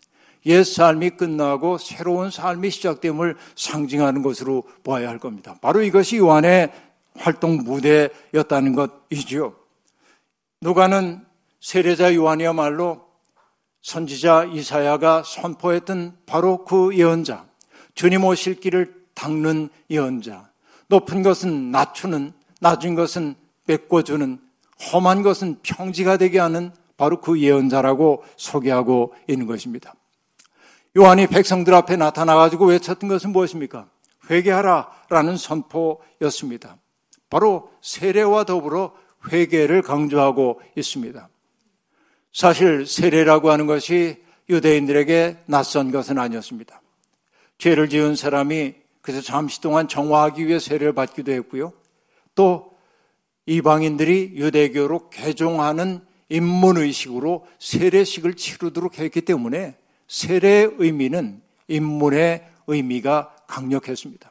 옛 0.46 0.62
삶이 0.62 1.10
끝나고 1.10 1.78
새로운 1.78 2.30
삶이 2.30 2.70
시작됨을 2.70 3.36
상징하는 3.56 4.22
것으로 4.22 4.64
보아야 4.82 5.08
할 5.08 5.18
겁니다. 5.18 5.56
바로 5.60 5.82
이것이 5.82 6.18
요한의 6.18 6.72
활동 7.16 7.58
무대였다는 7.58 8.74
것이지요. 8.74 9.54
누가는 10.60 11.24
세례자 11.60 12.14
요한이야말로 12.14 13.04
선지자 13.82 14.44
이사야가 14.44 15.22
선포했던 15.24 16.16
바로 16.26 16.64
그 16.64 16.96
예언자, 16.96 17.46
주님 17.94 18.24
오실 18.24 18.60
길을 18.60 18.94
닦는 19.14 19.68
예언자, 19.90 20.50
높은 20.88 21.22
것은 21.22 21.70
낮추는, 21.70 22.32
낮은 22.60 22.94
것은 22.94 23.34
메꿔주는, 23.66 24.38
험한 24.92 25.22
것은 25.22 25.58
평지가 25.62 26.16
되게 26.16 26.38
하는 26.38 26.72
바로 26.96 27.20
그 27.20 27.40
예언자라고 27.40 28.24
소개하고 28.36 29.14
있는 29.28 29.46
것입니다. 29.46 29.94
요한이 30.96 31.26
백성들 31.26 31.74
앞에 31.74 31.96
나타나가지고 31.96 32.66
외쳤던 32.66 33.08
것은 33.08 33.32
무엇입니까? 33.32 33.88
회개하라 34.30 34.88
라는 35.08 35.36
선포였습니다. 35.36 36.76
바로 37.28 37.70
세례와 37.82 38.44
더불어 38.44 38.94
회개를 39.32 39.82
강조하고 39.82 40.60
있습니다. 40.76 41.28
사실 42.32 42.86
세례라고 42.86 43.50
하는 43.50 43.66
것이 43.66 44.22
유대인들에게 44.48 45.38
낯선 45.46 45.90
것은 45.90 46.18
아니었습니다. 46.18 46.80
죄를 47.58 47.88
지은 47.88 48.14
사람이 48.14 48.74
그래서 49.00 49.20
잠시 49.20 49.60
동안 49.60 49.88
정화하기 49.88 50.46
위해 50.46 50.58
세례를 50.58 50.94
받기도 50.94 51.32
했고요. 51.32 51.72
또 52.34 52.72
이방인들이 53.46 54.32
유대교로 54.34 55.10
개종하는 55.10 56.00
인문의식으로 56.28 57.46
세례식을 57.58 58.34
치르도록 58.34 58.98
했기 58.98 59.20
때문에 59.20 59.76
세례의 60.14 60.76
의미는 60.78 61.42
인문의 61.66 62.46
의미가 62.68 63.34
강력했습니다. 63.48 64.30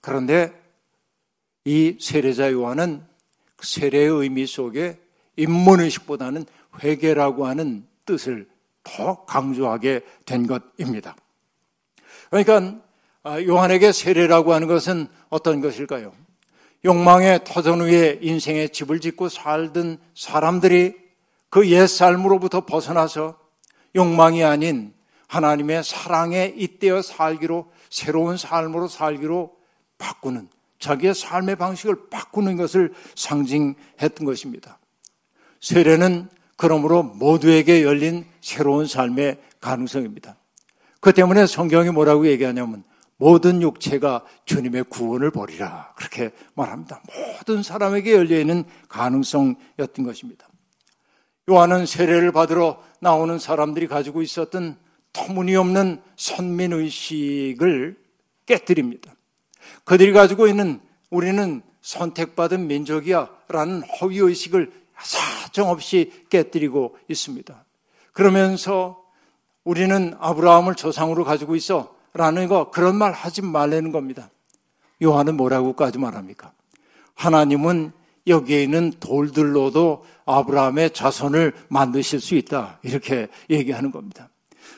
그런데 0.00 0.52
이 1.64 1.98
세례자 2.00 2.52
요한은 2.52 3.04
그 3.56 3.66
세례의 3.66 4.10
의미 4.10 4.46
속에 4.46 4.96
인문의식보다는 5.36 6.46
회개라고 6.80 7.48
하는 7.48 7.84
뜻을 8.06 8.48
더 8.84 9.24
강조하게 9.24 10.02
된 10.24 10.46
것입니다. 10.46 11.16
그러니까 12.30 12.80
아, 13.24 13.42
요한에게 13.42 13.90
세례라고 13.90 14.52
하는 14.54 14.68
것은 14.68 15.08
어떤 15.30 15.60
것일까요? 15.60 16.12
욕망의 16.84 17.40
터전 17.44 17.80
위에 17.80 18.20
인생의 18.22 18.68
집을 18.68 19.00
짓고 19.00 19.30
살던 19.30 19.98
사람들이 20.14 20.94
그 21.48 21.66
옛 21.66 21.88
삶으로부터 21.88 22.66
벗어나서 22.66 23.36
욕망이 23.96 24.44
아닌 24.44 24.93
하나님의 25.28 25.84
사랑에 25.84 26.54
잇대어 26.56 27.02
살기로 27.02 27.70
새로운 27.90 28.36
삶으로 28.36 28.88
살기로 28.88 29.56
바꾸는 29.98 30.48
자기의 30.78 31.14
삶의 31.14 31.56
방식을 31.56 32.10
바꾸는 32.10 32.56
것을 32.56 32.92
상징했던 33.14 34.24
것입니다. 34.26 34.78
세례는 35.60 36.28
그러므로 36.56 37.02
모두에게 37.02 37.82
열린 37.82 38.26
새로운 38.40 38.86
삶의 38.86 39.40
가능성입니다. 39.60 40.36
그 41.00 41.12
때문에 41.12 41.46
성경이 41.46 41.90
뭐라고 41.90 42.26
얘기하냐면 42.26 42.84
모든 43.16 43.62
육체가 43.62 44.24
주님의 44.44 44.84
구원을 44.84 45.30
보리라 45.30 45.92
그렇게 45.96 46.32
말합니다. 46.54 47.02
모든 47.38 47.62
사람에게 47.62 48.12
열려 48.12 48.38
있는 48.38 48.64
가능성이었던 48.88 50.04
것입니다. 50.04 50.46
요한은 51.50 51.86
세례를 51.86 52.32
받으러 52.32 52.82
나오는 53.00 53.38
사람들이 53.38 53.86
가지고 53.86 54.22
있었던 54.22 54.78
터무니없는 55.14 56.02
선민의식을 56.16 57.96
깨뜨립니다. 58.44 59.14
그들이 59.84 60.12
가지고 60.12 60.46
있는 60.46 60.80
우리는 61.08 61.62
선택받은 61.80 62.66
민족이야 62.66 63.30
라는 63.48 63.82
허위의식을 63.82 64.72
사정없이 64.98 66.12
깨뜨리고 66.28 66.98
있습니다. 67.08 67.64
그러면서 68.12 69.02
우리는 69.64 70.14
아브라함을 70.18 70.74
조상으로 70.74 71.24
가지고 71.24 71.56
있어 71.56 71.94
라는 72.12 72.48
거 72.48 72.70
그런 72.70 72.96
말 72.96 73.12
하지 73.12 73.42
말라는 73.42 73.92
겁니다. 73.92 74.30
요한은 75.02 75.36
뭐라고까지 75.36 75.98
말합니까? 75.98 76.52
하나님은 77.14 77.92
여기에 78.26 78.62
있는 78.62 78.92
돌들로도 79.00 80.04
아브라함의 80.24 80.92
자손을 80.92 81.52
만드실 81.68 82.20
수 82.20 82.34
있다. 82.34 82.78
이렇게 82.82 83.28
얘기하는 83.50 83.90
겁니다. 83.90 84.30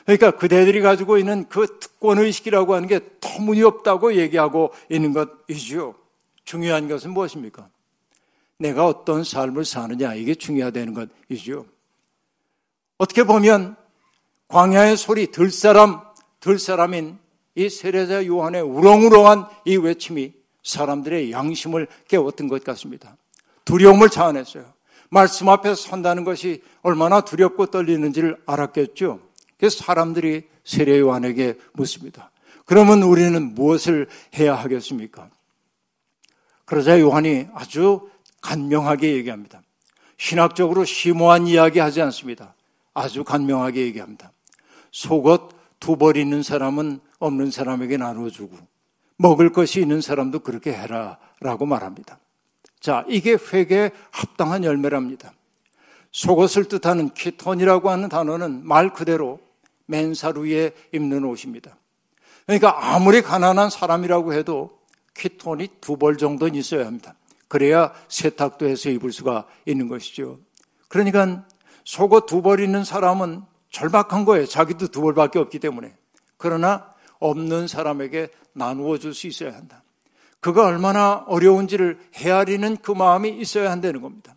그러니까 0.05 0.31
그대들이 0.31 0.81
가지고 0.81 1.17
있는 1.17 1.47
그 1.49 1.79
특권의식이라고 1.79 2.75
하는 2.75 2.87
게 2.87 2.99
터무니없다고 3.19 4.15
얘기하고 4.15 4.73
있는 4.89 5.13
것이죠. 5.13 5.95
중요한 6.45 6.87
것은 6.87 7.11
무엇입니까? 7.11 7.69
내가 8.57 8.85
어떤 8.85 9.23
삶을 9.23 9.65
사느냐, 9.65 10.15
이게 10.15 10.33
중요하다는 10.33 11.09
것이죠. 11.29 11.65
어떻게 12.97 13.23
보면 13.23 13.75
광야의 14.47 14.97
소리 14.97 15.27
들 15.27 15.51
사람, 15.51 16.01
들 16.39 16.57
사람인 16.57 17.19
이 17.55 17.69
세례자 17.69 18.25
요한의 18.25 18.61
우렁우렁한 18.61 19.47
이 19.65 19.77
외침이 19.77 20.33
사람들의 20.63 21.31
양심을 21.31 21.87
깨웠던 22.07 22.47
것 22.47 22.63
같습니다. 22.63 23.17
두려움을 23.65 24.09
자아냈어요. 24.09 24.65
말씀 25.09 25.49
앞에 25.49 25.75
선다는 25.75 26.23
것이 26.23 26.61
얼마나 26.81 27.21
두렵고 27.21 27.67
떨리는지를 27.67 28.41
알았겠죠. 28.45 29.19
그래서 29.57 29.83
사람들이 29.83 30.47
세례 30.63 30.99
요한에게 30.99 31.57
묻습니다. 31.73 32.31
그러면 32.65 33.01
우리는 33.03 33.55
무엇을 33.55 34.07
해야 34.37 34.55
하겠습니까? 34.55 35.29
그러자 36.65 36.99
요한이 36.99 37.47
아주 37.53 38.09
간명하게 38.41 39.13
얘기합니다. 39.15 39.61
신학적으로 40.17 40.83
심오한 40.83 41.47
이야기 41.47 41.79
하지 41.79 42.01
않습니다. 42.01 42.55
아주 42.93 43.23
간명하게 43.23 43.81
얘기합니다. 43.81 44.31
속옷 44.91 45.55
두 45.79 45.95
벌 45.95 46.17
있는 46.17 46.43
사람은 46.43 46.99
없는 47.19 47.51
사람에게 47.51 47.97
나눠주고 47.97 48.57
먹을 49.17 49.51
것이 49.51 49.79
있는 49.79 50.01
사람도 50.01 50.39
그렇게 50.39 50.73
해라 50.73 51.17
라고 51.39 51.65
말합니다. 51.65 52.19
자, 52.79 53.05
이게 53.07 53.37
회개에 53.51 53.91
합당한 54.11 54.63
열매랍니다. 54.63 55.33
속옷을 56.11 56.65
뜻하는 56.65 57.13
키톤이라고 57.13 57.89
하는 57.89 58.09
단어는 58.09 58.67
말 58.67 58.91
그대로 58.91 59.39
맨살 59.87 60.37
위에 60.37 60.71
입는 60.93 61.23
옷입니다. 61.25 61.77
그러니까 62.45 62.93
아무리 62.93 63.21
가난한 63.21 63.69
사람이라고 63.69 64.33
해도 64.33 64.79
키톤이 65.15 65.67
두 65.81 65.97
벌 65.97 66.17
정도는 66.17 66.55
있어야 66.55 66.85
합니다. 66.85 67.15
그래야 67.47 67.93
세탁도 68.07 68.67
해서 68.67 68.89
입을 68.89 69.11
수가 69.11 69.47
있는 69.65 69.87
것이죠. 69.87 70.39
그러니까 70.87 71.45
속옷 71.83 72.25
두 72.27 72.41
벌 72.41 72.59
있는 72.59 72.83
사람은 72.83 73.41
절박한 73.71 74.25
거예요. 74.25 74.45
자기도 74.45 74.87
두 74.87 75.01
벌밖에 75.01 75.39
없기 75.39 75.59
때문에. 75.59 75.93
그러나 76.37 76.93
없는 77.19 77.67
사람에게 77.67 78.29
나누어 78.53 78.97
줄 78.97 79.13
수 79.13 79.27
있어야 79.27 79.53
한다. 79.53 79.83
그가 80.39 80.65
얼마나 80.65 81.25
어려운지를 81.27 81.99
헤아리는 82.15 82.77
그 82.77 82.91
마음이 82.91 83.29
있어야 83.29 83.71
한다는 83.71 84.01
겁니다. 84.01 84.35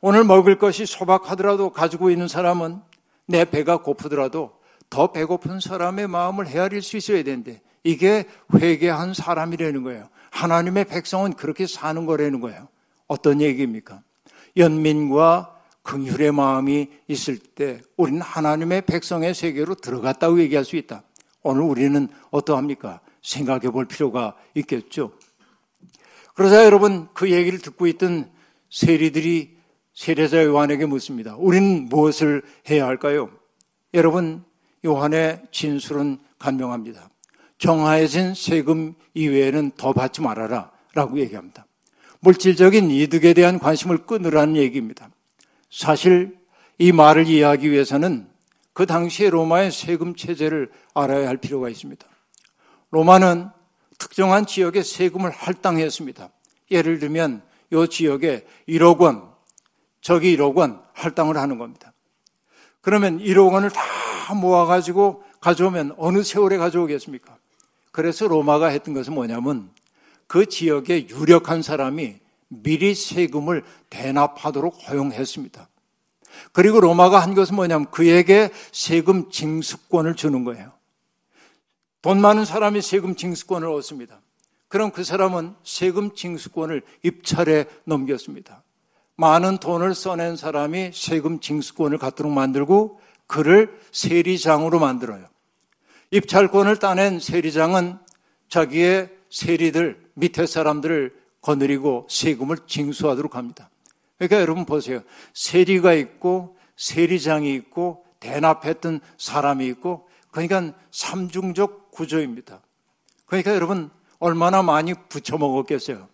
오늘 0.00 0.24
먹을 0.24 0.58
것이 0.58 0.86
소박하더라도 0.86 1.70
가지고 1.70 2.10
있는 2.10 2.26
사람은 2.26 2.80
내 3.26 3.44
배가 3.44 3.78
고프더라도 3.78 4.52
더 4.90 5.12
배고픈 5.12 5.60
사람의 5.60 6.08
마음을 6.08 6.46
헤아릴 6.46 6.82
수 6.82 6.96
있어야 6.96 7.22
되는데 7.22 7.60
이게 7.84 8.26
회개한 8.54 9.14
사람이라는 9.14 9.82
거예요. 9.82 10.08
하나님의 10.30 10.86
백성은 10.86 11.34
그렇게 11.34 11.66
사는 11.66 12.04
거라는 12.04 12.40
거예요. 12.40 12.68
어떤 13.06 13.40
얘기입니까? 13.40 14.02
연민과 14.56 15.56
긍휼의 15.82 16.32
마음이 16.32 16.88
있을 17.08 17.38
때 17.38 17.80
우리는 17.96 18.20
하나님의 18.20 18.82
백성의 18.82 19.34
세계로 19.34 19.76
들어갔다고 19.76 20.40
얘기할 20.40 20.64
수 20.64 20.76
있다. 20.76 21.02
오늘 21.42 21.62
우리는 21.62 22.08
어떠합니까? 22.30 23.00
생각해 23.22 23.70
볼 23.70 23.86
필요가 23.86 24.36
있겠죠. 24.54 25.12
그러자 26.34 26.64
여러분 26.64 27.08
그 27.14 27.30
얘기를 27.30 27.58
듣고 27.60 27.86
있던 27.86 28.30
세리들이 28.70 29.56
세례자 29.94 30.44
요한에게 30.44 30.86
묻습니다. 30.86 31.36
우리는 31.36 31.88
무엇을 31.88 32.42
해야 32.68 32.86
할까요? 32.86 33.30
여러분 33.94 34.44
요한의 34.86 35.42
진술은 35.50 36.18
간명합니다. 36.38 37.10
정하여진 37.58 38.34
세금 38.34 38.94
이외에는 39.14 39.72
더 39.76 39.92
받지 39.92 40.22
말아라 40.22 40.70
라고 40.94 41.18
얘기합니다. 41.18 41.66
물질적인 42.20 42.90
이득에 42.90 43.34
대한 43.34 43.58
관심을 43.58 44.06
끊으라는 44.06 44.56
얘기입니다. 44.56 45.10
사실 45.70 46.38
이 46.78 46.92
말을 46.92 47.26
이해하기 47.26 47.70
위해서는 47.70 48.28
그 48.72 48.86
당시의 48.86 49.30
로마의 49.30 49.72
세금 49.72 50.14
체제를 50.14 50.70
알아야 50.94 51.28
할 51.28 51.38
필요가 51.38 51.68
있습니다. 51.68 52.06
로마는 52.90 53.48
특정한 53.98 54.46
지역에 54.46 54.82
세금을 54.82 55.30
할당했습니다. 55.30 56.30
예를 56.70 56.98
들면 56.98 57.42
이 57.72 57.86
지역에 57.90 58.46
1억 58.68 59.00
원, 59.00 59.30
저기 60.00 60.36
1억 60.36 60.56
원 60.56 60.82
할당을 60.92 61.36
하는 61.36 61.58
겁니다. 61.58 61.92
그러면 62.86 63.18
1억 63.18 63.52
원을 63.52 63.70
다 63.70 63.82
모아가지고 64.32 65.24
가져오면 65.40 65.96
어느 65.98 66.22
세월에 66.22 66.56
가져오겠습니까? 66.56 67.36
그래서 67.90 68.28
로마가 68.28 68.68
했던 68.68 68.94
것은 68.94 69.12
뭐냐면 69.12 69.70
그 70.28 70.46
지역에 70.46 71.08
유력한 71.08 71.62
사람이 71.62 72.14
미리 72.46 72.94
세금을 72.94 73.64
대납하도록 73.90 74.88
허용했습니다. 74.88 75.68
그리고 76.52 76.80
로마가 76.80 77.18
한 77.18 77.34
것은 77.34 77.56
뭐냐면 77.56 77.90
그에게 77.90 78.50
세금 78.70 79.30
징수권을 79.30 80.14
주는 80.14 80.44
거예요. 80.44 80.70
돈 82.02 82.20
많은 82.20 82.44
사람이 82.44 82.82
세금 82.82 83.16
징수권을 83.16 83.68
얻습니다. 83.68 84.20
그럼 84.68 84.92
그 84.92 85.02
사람은 85.02 85.56
세금 85.64 86.14
징수권을 86.14 86.82
입찰에 87.02 87.64
넘겼습니다. 87.82 88.62
많은 89.16 89.58
돈을 89.58 89.94
써낸 89.94 90.36
사람이 90.36 90.90
세금 90.94 91.40
징수권을 91.40 91.98
갖도록 91.98 92.32
만들고 92.32 93.00
그를 93.26 93.78
세리장으로 93.92 94.78
만들어요. 94.78 95.26
입찰권을 96.10 96.78
따낸 96.78 97.18
세리장은 97.18 97.98
자기의 98.48 99.10
세리들, 99.30 100.10
밑에 100.14 100.46
사람들을 100.46 101.14
거느리고 101.40 102.06
세금을 102.08 102.58
징수하도록 102.66 103.34
합니다. 103.34 103.70
그러니까 104.18 104.40
여러분 104.40 104.64
보세요. 104.64 105.00
세리가 105.34 105.94
있고 105.94 106.56
세리장이 106.76 107.54
있고 107.54 108.04
대납했던 108.20 109.00
사람이 109.18 109.66
있고 109.68 110.08
그러니까 110.30 110.74
삼중적 110.90 111.90
구조입니다. 111.90 112.60
그러니까 113.26 113.54
여러분 113.54 113.90
얼마나 114.18 114.62
많이 114.62 114.94
부쳐먹었겠어요. 115.08 116.08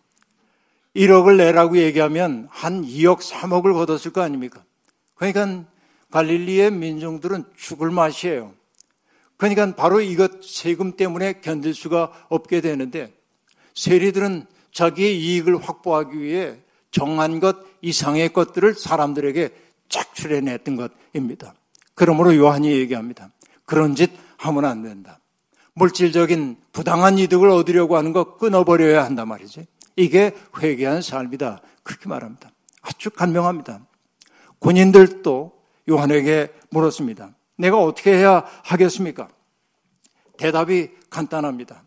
1억을 0.96 1.36
내라고 1.36 1.78
얘기하면 1.78 2.48
한 2.50 2.82
2억, 2.82 3.20
3억을 3.20 3.72
걷었을 3.72 4.12
거 4.12 4.20
아닙니까? 4.20 4.62
그러니까 5.14 5.64
갈릴리의 6.10 6.70
민중들은 6.70 7.44
죽을 7.56 7.90
맛이에요. 7.90 8.52
그러니까 9.36 9.74
바로 9.74 10.00
이것 10.00 10.44
세금 10.44 10.96
때문에 10.96 11.40
견딜 11.40 11.74
수가 11.74 12.12
없게 12.28 12.60
되는데 12.60 13.12
세리들은 13.74 14.46
자기의 14.72 15.18
이익을 15.18 15.58
확보하기 15.60 16.20
위해 16.20 16.58
정한 16.90 17.40
것 17.40 17.56
이상의 17.80 18.32
것들을 18.32 18.74
사람들에게 18.74 19.50
착출해냈던 19.88 20.76
것입니다. 20.76 21.54
그러므로 21.94 22.36
요한이 22.36 22.70
얘기합니다. 22.70 23.30
그런 23.64 23.94
짓 23.94 24.12
하면 24.36 24.64
안 24.64 24.82
된다. 24.82 25.18
물질적인 25.74 26.56
부당한 26.72 27.18
이득을 27.18 27.48
얻으려고 27.48 27.96
하는 27.96 28.12
거 28.12 28.36
끊어버려야 28.36 29.04
한단 29.04 29.28
말이지. 29.28 29.66
이게 29.96 30.34
회개한 30.60 31.02
삶이다. 31.02 31.60
그렇게 31.82 32.08
말합니다. 32.08 32.50
아주 32.82 33.10
간명합니다. 33.10 33.80
군인들도 34.58 35.52
요한에게 35.90 36.52
물었습니다. 36.70 37.34
내가 37.56 37.78
어떻게 37.78 38.14
해야 38.14 38.44
하겠습니까? 38.64 39.28
대답이 40.38 40.90
간단합니다. 41.10 41.84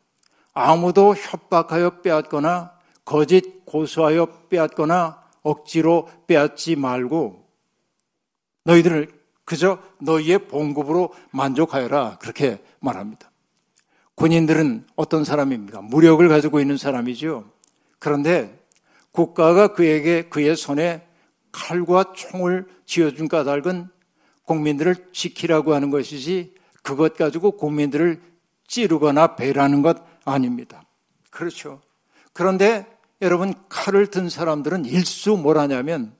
아무도 0.54 1.16
협박하여 1.16 2.02
빼앗거나 2.02 2.74
거짓 3.04 3.66
고소하여 3.66 4.48
빼앗거나 4.50 5.22
억지로 5.44 6.10
빼앗지 6.28 6.76
말고 6.76 7.46
너희들을 8.64 9.12
그저 9.44 9.80
너희의 10.00 10.48
봉급으로 10.48 11.14
만족하여라. 11.32 12.18
그렇게 12.20 12.64
말합니다. 12.80 13.32
군인들은 14.16 14.88
어떤 14.96 15.24
사람입니까? 15.24 15.82
무력을 15.82 16.28
가지고 16.28 16.60
있는 16.60 16.78
사람이죠. 16.78 17.52
그런데 18.06 18.56
국가가 19.10 19.70
그에게 19.70 20.30
그의 20.30 20.56
손에 20.56 21.08
칼과 21.52 22.14
총을 22.16 22.68
쥐어준 22.86 23.28
까닭은 23.28 23.88
국민들을 24.44 25.08
지키라고 25.12 25.74
하는 25.74 25.90
것이지 25.90 26.54
그것 26.84 27.18
가지고 27.18 27.54
국민들을 27.54 28.22
찌르거나 28.68 29.36
배라는 29.36 29.82
것 29.82 30.04
아닙니다. 30.24 30.84
그렇죠. 31.32 31.82
그런데 32.32 32.86
여러분 33.24 33.56
칼을 33.70 34.12
든 34.12 34.30
사람들은 34.30 34.86
일수 34.86 35.32
뭘 35.32 35.58
하냐면 35.58 36.14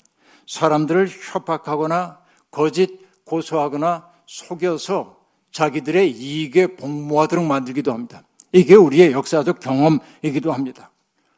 사람들을 0.48 1.08
협박하거나 1.08 2.18
거짓 2.50 3.00
고소하거나 3.26 4.10
속여서 4.26 5.20
자기들의 5.52 6.10
이익에 6.10 6.78
복무하도록 6.78 7.46
만들기도 7.46 7.94
합니다. 7.94 8.24
이게 8.54 8.74
우리의 8.74 9.12
역사적 9.12 9.60
경험이기도 9.60 10.52
합니다. 10.52 10.90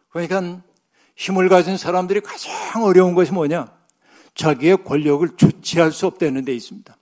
그러니까 0.09 0.61
힘을 1.15 1.49
가진 1.49 1.77
사람들이 1.77 2.21
가장 2.21 2.83
어려운 2.83 3.13
것이 3.15 3.31
뭐냐? 3.31 3.75
자기의 4.35 4.83
권력을 4.83 5.27
주체할 5.35 5.91
수 5.91 6.05
없다는 6.05 6.45
데 6.45 6.53
있습니다. 6.53 6.95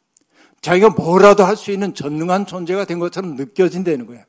자기가 0.62 0.90
뭐라도 0.92 1.44
할 1.44 1.56
수 1.58 1.72
있는 1.72 1.94
전능한 1.94 2.46
존재가 2.46 2.86
된 2.86 2.98
것처럼 3.00 3.36
느껴진다는 3.36 4.06
거예요. 4.08 4.24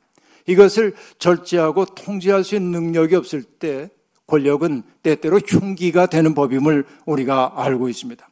이것을 0.45 0.93
절제하고 1.19 1.85
통제할 1.85 2.43
수 2.43 2.55
있는 2.55 2.71
능력이 2.71 3.15
없을 3.15 3.43
때 3.43 3.89
권력은 4.27 4.83
때때로 5.03 5.39
흉기가 5.39 6.05
되는 6.05 6.33
법임을 6.33 6.85
우리가 7.05 7.53
알고 7.55 7.89
있습니다. 7.89 8.27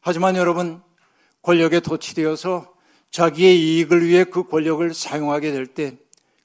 하지만 0.00 0.36
여러분, 0.36 0.80
권력에 1.42 1.80
도취되어서 1.80 2.72
자기의 3.10 3.60
이익을 3.60 4.06
위해 4.06 4.24
그 4.24 4.44
권력을 4.44 4.94
사용하게 4.94 5.52
될 5.52 5.66
때 5.66 5.96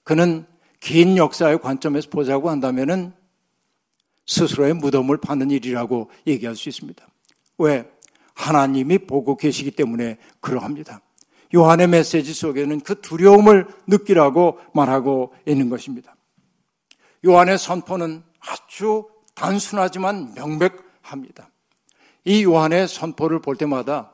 그는 0.03 0.45
긴 0.79 1.17
역사의 1.17 1.60
관점에서 1.60 2.10
보자고 2.10 2.49
한다면은 2.49 3.13
스스로의 4.27 4.73
무덤을 4.73 5.17
파는 5.17 5.49
일이라고 5.51 6.11
얘기할 6.27 6.55
수 6.55 6.69
있습니다. 6.69 7.07
왜? 7.57 7.89
하나님이 8.35 8.99
보고 8.99 9.35
계시기 9.35 9.71
때문에 9.71 10.17
그러합니다. 10.41 11.01
요한의 11.55 11.87
메시지 11.87 12.33
속에는 12.33 12.81
그 12.81 13.01
두려움을 13.01 13.67
느끼라고 13.87 14.59
말하고 14.73 15.33
있는 15.47 15.69
것입니다. 15.69 16.15
요한의 17.25 17.57
선포는 17.57 18.21
아주 18.39 19.07
단순하지만 19.33 20.33
명백합니다. 20.35 21.49
이 22.25 22.43
요한의 22.43 22.87
선포를 22.87 23.39
볼 23.39 23.55
때마다 23.55 24.11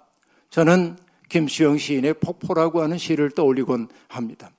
저는 0.49 0.97
김수영 1.29 1.79
시인의 1.79 2.15
폭포라고 2.15 2.81
하는 2.81 2.97
시를 2.97 3.31
떠올리곤 3.31 3.89
합니다. 4.07 4.51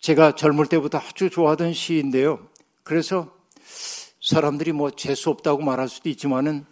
제가 0.00 0.34
젊을 0.34 0.66
때부터 0.66 0.98
아주 0.98 1.30
좋아하던 1.30 1.72
시인데요. 1.72 2.48
그래서 2.82 3.37
사람들이 4.20 4.72
뭐 4.72 4.90
재수 4.90 5.30
없다고 5.30 5.62
말할 5.62 5.88
수도 5.88 6.08
있지만은 6.08 6.64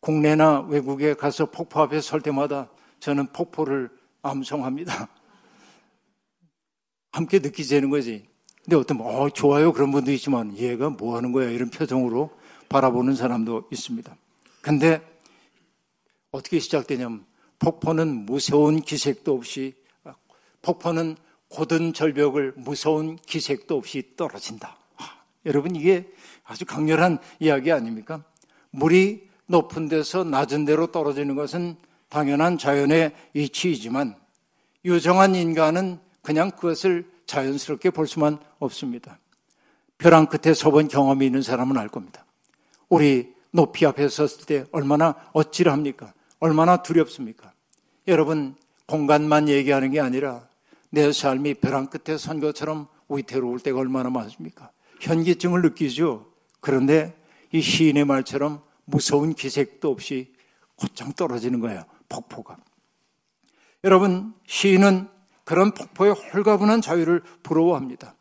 국내나 0.00 0.60
외국에 0.60 1.14
가서 1.14 1.46
폭포 1.46 1.80
앞에 1.80 2.00
설 2.00 2.20
때마다 2.20 2.68
저는 3.00 3.32
폭포를 3.32 3.90
암송합니다. 4.22 5.08
함께 7.12 7.38
느끼지는 7.38 7.90
거지. 7.90 8.28
근데 8.64 8.76
어떤 8.76 9.00
어 9.00 9.30
좋아요 9.30 9.72
그런 9.72 9.92
분도 9.92 10.10
있지만 10.12 10.56
얘가 10.58 10.90
뭐 10.90 11.16
하는 11.16 11.32
거야 11.32 11.50
이런 11.50 11.70
표정으로 11.70 12.30
바라보는 12.68 13.14
사람도 13.14 13.68
있습니다. 13.70 14.16
근데 14.60 15.00
어떻게 16.32 16.58
시작되냐면 16.58 17.24
폭포는 17.58 18.26
무서운 18.26 18.80
기색도 18.80 19.32
없이 19.32 19.74
폭포는 20.62 21.16
고든 21.48 21.92
절벽을 21.92 22.54
무서운 22.56 23.16
기색도 23.16 23.76
없이 23.76 24.16
떨어진다. 24.16 24.76
아, 24.96 25.22
여러분 25.46 25.76
이게 25.76 26.12
아주 26.46 26.64
강렬한 26.64 27.18
이야기 27.40 27.72
아닙니까? 27.72 28.22
물이 28.70 29.28
높은 29.46 29.88
데서 29.88 30.24
낮은 30.24 30.64
데로 30.64 30.88
떨어지는 30.88 31.34
것은 31.34 31.76
당연한 32.08 32.56
자연의 32.56 33.12
이치이지만 33.34 34.16
유정한 34.84 35.34
인간은 35.34 35.98
그냥 36.22 36.50
그것을 36.50 37.10
자연스럽게 37.26 37.90
볼 37.90 38.06
수만 38.06 38.38
없습니다. 38.58 39.18
벼랑 39.98 40.26
끝에 40.26 40.54
서본 40.54 40.88
경험이 40.88 41.26
있는 41.26 41.42
사람은 41.42 41.76
알 41.76 41.88
겁니다. 41.88 42.24
우리 42.88 43.34
높이 43.50 43.86
앞에 43.86 44.08
섰을 44.08 44.46
때 44.46 44.64
얼마나 44.70 45.14
어찌합니까? 45.32 46.12
얼마나 46.38 46.82
두렵습니까? 46.82 47.52
여러분, 48.06 48.54
공간만 48.86 49.48
얘기하는 49.48 49.90
게 49.90 50.00
아니라 50.00 50.46
내 50.90 51.10
삶이 51.10 51.54
벼랑 51.54 51.88
끝에 51.88 52.16
선 52.16 52.40
것처럼 52.40 52.86
위태로울 53.08 53.60
때가 53.60 53.80
얼마나 53.80 54.10
많습니까? 54.10 54.70
현기증을 55.00 55.62
느끼죠. 55.62 56.26
그런데 56.66 57.16
이 57.52 57.60
시인의 57.60 58.06
말처럼 58.06 58.60
무서운 58.86 59.34
기색도 59.34 59.88
없이 59.88 60.34
곧장 60.74 61.12
떨어지는 61.12 61.60
거예요. 61.60 61.84
폭포가. 62.08 62.56
여러분, 63.84 64.34
시인은 64.48 65.08
그런 65.44 65.70
폭포의 65.70 66.14
홀가분한 66.14 66.80
자유를 66.80 67.22
부러워합니다. 67.44 68.16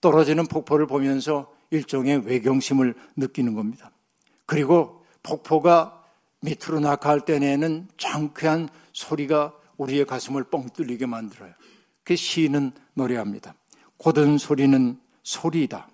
떨어지는 0.00 0.46
폭포를 0.46 0.86
보면서 0.86 1.52
일종의 1.68 2.24
외경심을 2.24 2.94
느끼는 3.16 3.52
겁니다. 3.52 3.90
그리고 4.46 5.04
폭포가 5.22 6.02
밑으로 6.40 6.80
낙하할 6.80 7.26
때 7.26 7.38
내는 7.38 7.88
장쾌한 7.98 8.70
소리가 8.94 9.52
우리의 9.76 10.06
가슴을 10.06 10.44
뻥 10.44 10.70
뚫리게 10.70 11.04
만들어요. 11.04 11.52
그 12.04 12.16
시인은 12.16 12.72
노래합니다. 12.94 13.54
고든 13.98 14.38
소리는 14.38 14.98
소리이다. 15.22 15.90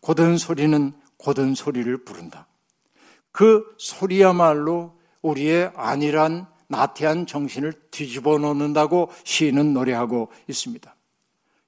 고든 0.00 0.38
소리는 0.38 0.92
고든 1.18 1.54
소리를 1.54 2.04
부른다. 2.04 2.46
그 3.30 3.64
소리야말로 3.78 4.98
우리의 5.22 5.72
안일한 5.76 6.46
나태한 6.68 7.26
정신을 7.26 7.72
뒤집어 7.90 8.38
놓는다고 8.38 9.10
시인은 9.24 9.72
노래하고 9.72 10.30
있습니다. 10.48 10.94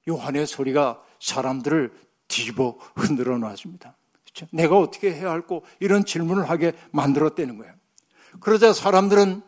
요한의 0.09 0.47
소리가 0.47 1.01
사람들을 1.19 1.93
뒤집어 2.27 2.77
흔들어 2.95 3.37
놨습니다. 3.37 3.95
그렇죠? 4.23 4.47
내가 4.51 4.77
어떻게 4.77 5.13
해야 5.13 5.31
할고 5.31 5.63
이런 5.79 6.05
질문을 6.05 6.49
하게 6.49 6.73
만들었다는 6.91 7.57
거예요. 7.57 7.73
그러자 8.39 8.73
사람들은 8.73 9.41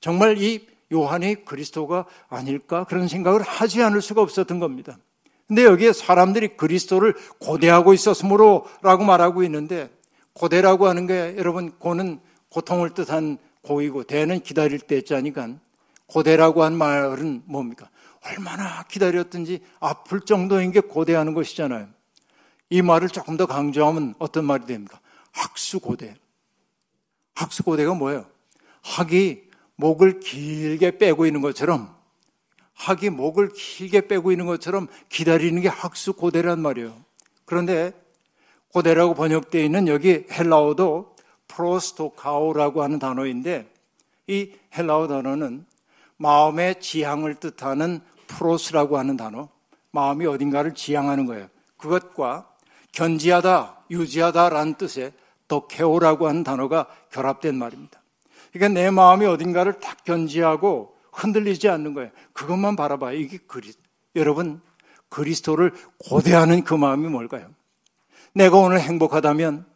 정말 0.00 0.38
이 0.38 0.66
요한이 0.92 1.44
그리스도가 1.44 2.06
아닐까 2.28 2.84
그런 2.84 3.08
생각을 3.08 3.42
하지 3.42 3.82
않을 3.82 4.02
수가 4.02 4.22
없었던 4.22 4.58
겁니다. 4.58 4.98
근데 5.48 5.64
여기에 5.64 5.94
사람들이 5.94 6.56
그리스도를 6.56 7.14
고대하고 7.40 7.94
있었으므로 7.94 8.66
라고 8.82 9.04
말하고 9.04 9.42
있는데 9.44 9.90
고대라고 10.34 10.86
하는 10.86 11.06
게 11.06 11.34
여러분 11.38 11.72
고는 11.78 12.20
고통을 12.50 12.90
뜻한 12.94 13.38
고이고 13.62 14.04
대는 14.04 14.40
기다릴 14.40 14.78
때자니까 14.78 15.56
고대라고 16.06 16.62
한 16.62 16.76
말은 16.76 17.42
뭡니까? 17.46 17.88
얼마나 18.24 18.82
기다렸든지 18.84 19.60
아플 19.80 20.20
정도인 20.20 20.70
게 20.70 20.80
고대하는 20.80 21.34
것이잖아요. 21.34 21.88
이 22.70 22.82
말을 22.82 23.08
조금 23.08 23.36
더 23.36 23.46
강조하면 23.46 24.14
어떤 24.18 24.44
말이 24.44 24.66
됩니까? 24.66 25.00
학수고대. 25.32 26.14
학수고대가 27.34 27.94
뭐예요? 27.94 28.26
학이 28.82 29.48
목을 29.76 30.20
길게 30.20 30.98
빼고 30.98 31.24
있는 31.24 31.40
것처럼 31.40 31.97
학이 32.78 33.10
목을 33.10 33.50
길게 33.50 34.06
빼고 34.06 34.30
있는 34.30 34.46
것처럼 34.46 34.86
기다리는 35.08 35.60
게 35.60 35.68
학수 35.68 36.12
고대란 36.12 36.60
말이에요. 36.60 36.94
그런데 37.44 37.92
고대라고 38.72 39.14
번역되어 39.14 39.62
있는 39.62 39.88
여기 39.88 40.24
헬라어도 40.30 41.16
프로스토카오라고 41.48 42.82
하는 42.82 42.98
단어인데 42.98 43.68
이 44.28 44.52
헬라어 44.76 45.08
단어는 45.08 45.66
마음의 46.18 46.80
지향을 46.80 47.36
뜻하는 47.36 48.00
프로스라고 48.28 48.98
하는 48.98 49.16
단어, 49.16 49.48
마음이 49.90 50.26
어딘가를 50.26 50.74
지향하는 50.74 51.26
거예요. 51.26 51.48
그것과 51.78 52.48
견지하다, 52.92 53.76
유지하다라는 53.90 54.74
뜻의 54.74 55.12
더케오라고 55.48 56.28
하는 56.28 56.44
단어가 56.44 56.86
결합된 57.10 57.56
말입니다. 57.56 58.00
그러니까 58.52 58.80
내 58.80 58.90
마음이 58.90 59.26
어딘가를 59.26 59.80
딱 59.80 60.04
견지하고 60.04 60.97
흔들리지 61.12 61.68
않는 61.68 61.94
거예요. 61.94 62.10
그것만 62.32 62.76
바라봐요. 62.76 63.16
이게 63.18 63.38
그리 63.38 63.72
여러분 64.16 64.60
그리스도를 65.08 65.72
고대하는 65.98 66.64
그 66.64 66.74
마음이 66.74 67.08
뭘까요? 67.08 67.50
내가 68.34 68.58
오늘 68.58 68.80
행복하다면 68.80 69.66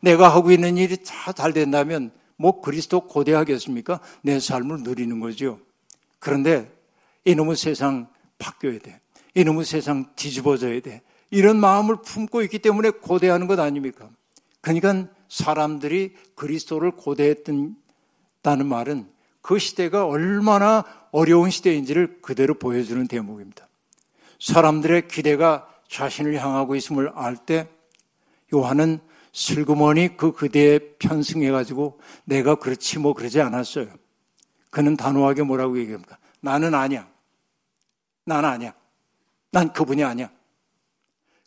내가 0.00 0.28
하고 0.28 0.50
있는 0.50 0.76
일이 0.76 0.96
다 1.04 1.32
잘 1.32 1.52
된다면 1.52 2.12
뭐 2.36 2.60
그리스도 2.60 3.00
고대하겠습니까? 3.06 4.00
내 4.22 4.38
삶을 4.38 4.82
누리는 4.82 5.20
거죠. 5.20 5.58
그런데 6.18 6.70
이놈의 7.24 7.56
세상 7.56 8.08
바뀌어야 8.38 8.78
돼. 8.78 9.00
이놈의 9.34 9.64
세상 9.64 10.06
뒤집어져야 10.16 10.80
돼. 10.80 11.02
이런 11.30 11.58
마음을 11.58 11.96
품고 12.02 12.42
있기 12.42 12.60
때문에 12.60 12.90
고대하는 12.90 13.46
것 13.46 13.58
아닙니까? 13.58 14.08
그러니까 14.60 15.08
사람들이 15.28 16.14
그리스도를 16.34 16.92
고대했다는 16.92 17.74
말은 18.64 19.08
그 19.46 19.60
시대가 19.60 20.08
얼마나 20.08 20.84
어려운 21.12 21.50
시대인지를 21.50 22.18
그대로 22.20 22.54
보여주는 22.54 23.06
대목입니다. 23.06 23.68
사람들의 24.40 25.06
기대가 25.06 25.68
자신을 25.88 26.34
향하고 26.34 26.74
있음을 26.74 27.12
알 27.14 27.36
때 27.36 27.68
요한은 28.52 28.98
슬그머니 29.32 30.16
그 30.16 30.32
그대에 30.32 30.80
편승해가지고 30.98 32.00
내가 32.24 32.56
그렇지 32.56 32.98
뭐 32.98 33.14
그러지 33.14 33.40
않았어요. 33.40 33.86
그는 34.70 34.96
단호하게 34.96 35.44
뭐라고 35.44 35.78
얘기합니까? 35.78 36.18
나는 36.40 36.74
아니야. 36.74 37.08
나는 38.24 38.48
아니야. 38.48 38.74
난 39.52 39.72
그분이 39.72 40.02
아니야. 40.02 40.28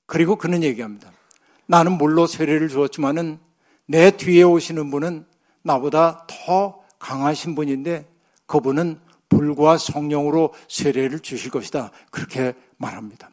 그리고 0.05 0.37
그는 0.37 0.63
얘기합니다. 0.63 1.11
나는 1.65 1.97
물로 1.97 2.27
세례를 2.27 2.69
주었지만은 2.69 3.39
내 3.87 4.11
뒤에 4.11 4.43
오시는 4.43 4.89
분은 4.89 5.25
나보다 5.63 6.25
더 6.27 6.78
강하신 6.99 7.55
분인데 7.55 8.07
그분은 8.45 8.99
불과 9.29 9.77
성령으로 9.77 10.53
세례를 10.67 11.19
주실 11.19 11.51
것이다. 11.51 11.91
그렇게 12.11 12.53
말합니다. 12.77 13.29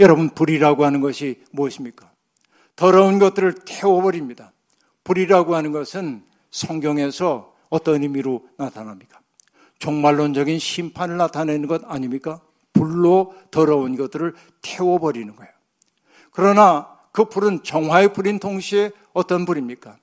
여러분, 0.00 0.30
불이라고 0.30 0.84
하는 0.84 1.00
것이 1.00 1.42
무엇입니까? 1.52 2.10
더러운 2.76 3.18
것들을 3.18 3.54
태워버립니다. 3.66 4.52
불이라고 5.04 5.56
하는 5.56 5.72
것은 5.72 6.22
성경에서 6.50 7.54
어떤 7.70 8.02
의미로 8.02 8.48
나타납니까? 8.56 9.20
종말론적인 9.78 10.58
심판을 10.58 11.16
나타내는 11.16 11.68
것 11.68 11.82
아닙니까? 11.84 12.40
불로 12.72 13.34
더러운 13.50 13.96
것들을 13.96 14.34
태워버리는 14.62 15.34
거예요. 15.34 15.52
그러나 16.30 16.88
그 17.12 17.24
불은 17.24 17.64
정화의 17.64 18.12
불인 18.12 18.38
동시에 18.38 18.92
어떤 19.12 19.44
불입니까? 19.44 19.98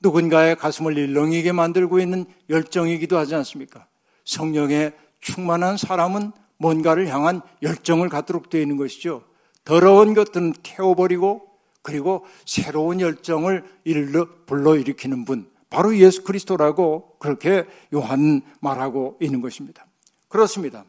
누군가의 0.00 0.56
가슴을 0.56 0.96
일렁이게 0.96 1.52
만들고 1.52 1.98
있는 2.00 2.26
열정이기도 2.50 3.16
하지 3.16 3.34
않습니까? 3.34 3.86
성령에 4.24 4.92
충만한 5.20 5.76
사람은 5.76 6.32
뭔가를 6.58 7.08
향한 7.08 7.40
열정을 7.62 8.08
갖도록 8.08 8.50
되어 8.50 8.60
있는 8.60 8.76
것이죠. 8.76 9.24
더러운 9.64 10.14
것들은 10.14 10.54
태워버리고 10.62 11.46
그리고 11.82 12.26
새로운 12.44 13.00
열정을 13.00 13.64
일러 13.84 14.26
불러일으키는 14.46 15.24
분, 15.24 15.48
바로 15.70 15.96
예수 15.96 16.24
그리스도라고 16.24 17.16
그렇게 17.18 17.64
요한 17.94 18.42
말하고 18.60 19.18
있는 19.20 19.40
것입니다. 19.40 19.86
그렇습니다. 20.28 20.84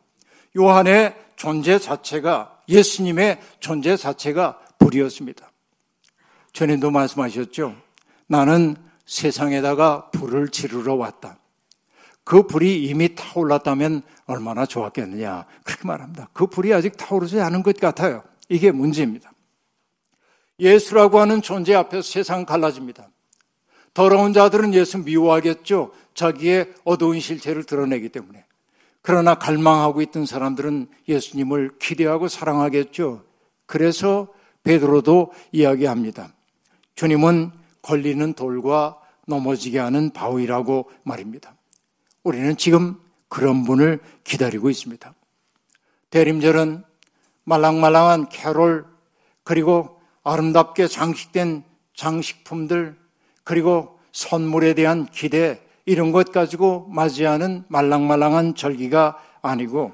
요한의 0.58 1.16
존재 1.36 1.78
자체가 1.78 2.62
예수님의 2.68 3.40
존재 3.60 3.96
자체가 3.96 4.60
불이었습니다. 4.80 5.52
전에도 6.54 6.90
말씀하셨죠. 6.90 7.76
나는 8.26 8.76
세상에다가 9.08 10.12
불을 10.12 10.50
지르러 10.50 10.94
왔다. 10.96 11.40
그 12.24 12.46
불이 12.46 12.84
이미 12.84 13.16
타올랐다면 13.16 14.04
얼마나 14.26 14.66
좋았겠느냐. 14.66 15.46
그렇게 15.64 15.88
말합니다. 15.88 16.30
그 16.34 16.46
불이 16.48 16.74
아직 16.74 16.98
타오르지 16.98 17.40
않은 17.40 17.64
것 17.64 17.78
같아요. 17.80 18.22
이게 18.50 18.72
문제입니다. 18.72 19.32
예수라고 20.60 21.20
하는 21.20 21.42
존재 21.42 21.74
앞에서 21.74 22.02
세상 22.02 22.46
갈라집니다. 22.46 23.10
더러운 23.94 24.34
자들은 24.34 24.74
예수 24.74 25.00
미워하겠죠. 25.00 25.92
자기의 26.14 26.74
어두운 26.84 27.20
실체를 27.20 27.64
드러내기 27.64 28.10
때문에. 28.10 28.46
그러나 29.02 29.36
갈망하고 29.36 30.02
있던 30.02 30.26
사람들은 30.26 30.88
예수님을 31.08 31.78
기대하고 31.80 32.28
사랑하겠죠. 32.28 33.24
그래서 33.66 34.28
베드로도 34.64 35.32
이야기합니다. 35.54 36.34
주님은 36.96 37.52
걸리는 37.88 38.34
돌과 38.34 39.00
넘어지게 39.28 39.80
하는 39.80 40.10
바위라고 40.10 40.92
말입니다. 41.04 41.56
우리는 42.24 42.58
지금 42.58 43.00
그런 43.30 43.64
분을 43.64 44.02
기다리고 44.26 44.70
있습니다. 44.70 45.14
대림절은 46.10 46.84
말랑말랑한 47.46 48.28
캐롤 48.28 48.86
그리고 49.46 50.02
아름답게 50.24 50.88
장식된 50.88 51.64
장식품들 51.96 52.98
그리고 53.46 53.98
선물에 54.12 54.74
대한 54.74 55.06
기대 55.06 55.62
이런 55.86 56.12
것 56.12 56.34
가지고 56.34 56.88
맞이하는 56.90 57.64
말랑말랑한 57.70 58.56
절기가 58.56 59.18
아니고 59.42 59.94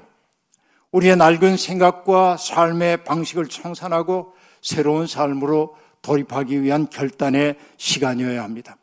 우리의 0.90 1.16
낡은 1.16 1.56
생각과 1.56 2.38
삶의 2.38 3.04
방식을 3.04 3.46
청산하고 3.46 4.32
새로운 4.60 5.06
삶으로 5.06 5.76
돌입하기 6.04 6.62
위한 6.62 6.88
결단의 6.88 7.56
시간이어야 7.78 8.44
합니다. 8.44 8.76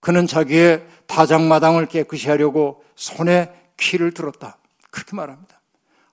그는 0.00 0.26
자기의 0.26 0.84
다장마당을 1.06 1.86
깨끗이 1.86 2.28
하려고 2.28 2.82
손에 2.96 3.52
키를 3.76 4.12
들었다. 4.12 4.58
그렇게 4.90 5.14
말합니다. 5.14 5.60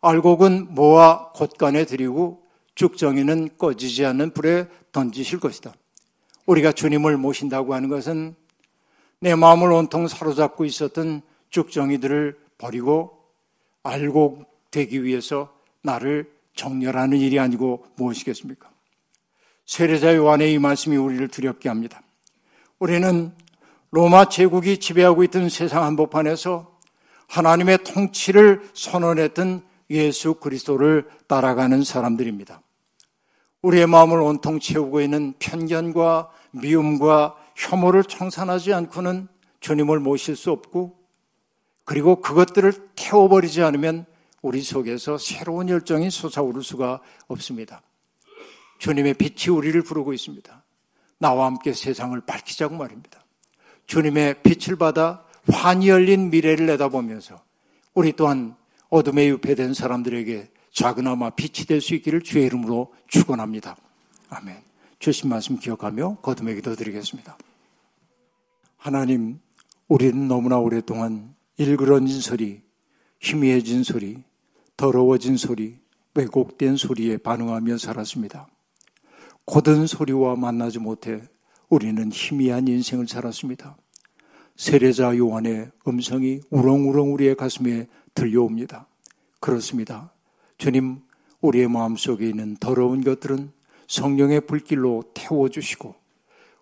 알곡은 0.02 0.76
모아 0.76 1.32
곳간에 1.32 1.86
들이고 1.86 2.44
죽정이는 2.76 3.58
꺼지지 3.58 4.06
않는 4.06 4.32
불에 4.32 4.68
던지실 4.92 5.40
것이다. 5.40 5.74
우리가 6.46 6.72
주님을 6.72 7.18
모신다고 7.18 7.74
하는 7.74 7.90
것은 7.90 8.36
내 9.20 9.36
마음을 9.36 9.72
온통 9.72 10.08
사로잡고 10.08 10.66
있었던 10.66 11.22
죽정이들을 11.50 12.38
버리고 12.58 13.24
알곡 13.84 14.46
되기 14.72 15.04
위해서 15.04 15.54
나를 15.82 16.32
정렬하는 16.56 17.18
일이 17.18 17.40
아니고 17.40 17.86
무엇이겠습니까? 17.96 18.70
세례자 19.70 20.16
요한의 20.16 20.52
이 20.52 20.58
말씀이 20.58 20.98
우리를 20.98 21.28
두렵게 21.28 21.70
합니다. 21.70 22.02
우리는 22.80 23.32
로마 23.92 24.26
제국이 24.26 24.80
지배하고 24.80 25.24
있던 25.26 25.48
세상 25.50 25.84
한복판에서 25.84 26.76
하나님의 27.28 27.84
통치를 27.84 28.68
선언했던 28.74 29.62
예수 29.92 30.34
그리스도를 30.34 31.08
따라가는 31.28 31.84
사람들입니다. 31.84 32.64
우리의 33.62 33.86
마음을 33.86 34.20
온통 34.20 34.60
채우고 34.60 35.02
있는 35.02 35.36
편견과 35.38 36.32
미움과 36.50 37.36
혐오를 37.56 38.04
청산하지 38.04 38.74
않고는 38.74 39.28
주님을 39.60 40.00
모실 40.00 40.36
수 40.36 40.50
없고 40.50 40.98
그리고 41.84 42.22
그것들을 42.22 42.74
태워버리지 42.96 43.62
않으면 43.62 44.08
우리 44.42 44.64
속에서 44.64 45.20
새로운 45.20 45.70
열정이 45.70 46.10
솟아오를 46.10 46.64
수가 46.64 47.02
없습니다. 47.28 47.84
주님의 48.80 49.14
빛이 49.16 49.56
우리를 49.56 49.80
부르고 49.84 50.14
있습니다. 50.14 50.64
나와 51.20 51.46
함께 51.46 51.74
세상을 51.74 52.20
밝히자고 52.22 52.76
말입니다. 52.76 53.24
주님의 53.86 54.42
빛을 54.42 54.78
받아 54.78 55.26
환히 55.52 55.90
열린 55.90 56.30
미래를 56.30 56.66
내다보면서 56.66 57.44
우리 57.94 58.14
또한 58.14 58.56
어둠에 58.90 59.28
유폐된 59.28 59.74
사람들에게 59.74 60.50
작은아마 60.72 61.32
빛이 61.32 61.66
될 61.68 61.82
수 61.82 61.94
있기를 61.96 62.22
주의 62.22 62.46
이름으로 62.46 62.94
축원합니다. 63.08 63.76
아멘. 64.30 64.62
주신 65.00 65.30
말씀 65.30 65.58
기억하며 65.58 66.18
거듭의 66.22 66.56
기도 66.56 66.76
드리겠습니다. 66.76 67.38
하나님, 68.78 69.40
우리는 69.88 70.28
너무나 70.28 70.58
오랫동안 70.58 71.36
일그러진 71.58 72.22
소리, 72.22 72.62
희미해진 73.20 73.84
소리, 73.84 74.24
더러워진 74.78 75.36
소리, 75.36 75.80
왜곡된 76.14 76.78
소리에 76.78 77.18
반응하며 77.18 77.78
살았습니다. 77.78 78.48
고든 79.50 79.88
소리와 79.88 80.36
만나지 80.36 80.78
못해 80.78 81.24
우리는 81.70 82.12
희미한 82.12 82.68
인생을 82.68 83.08
살았습니다. 83.08 83.78
세례자 84.56 85.18
요한의 85.18 85.72
음성이 85.88 86.40
우렁우렁 86.52 87.12
우리의 87.16 87.36
가슴에 87.36 87.88
들려옵니다. 88.14 88.86
그렇습니다. 89.40 90.14
주님, 90.60 91.00
우리의 91.42 91.68
마음속에 91.68 92.30
있는 92.30 92.58
더러운 92.58 93.04
것들은 93.04 93.52
성령의 93.88 94.42
불길로 94.42 95.06
태워주시고 95.16 95.96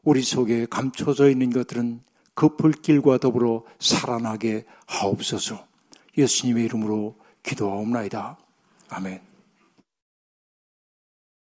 우리 0.04 0.22
속에 0.22 0.66
감춰져 0.70 1.30
있는 1.30 1.50
것들은 1.50 2.00
그 2.36 2.56
불길과 2.56 3.18
더불어 3.18 3.66
살아나게 3.80 4.64
하옵소서 4.86 5.68
예수님의 6.18 6.64
이름으로 6.64 7.18
기도하옵나이다. 7.44 8.38
아멘. 8.88 9.37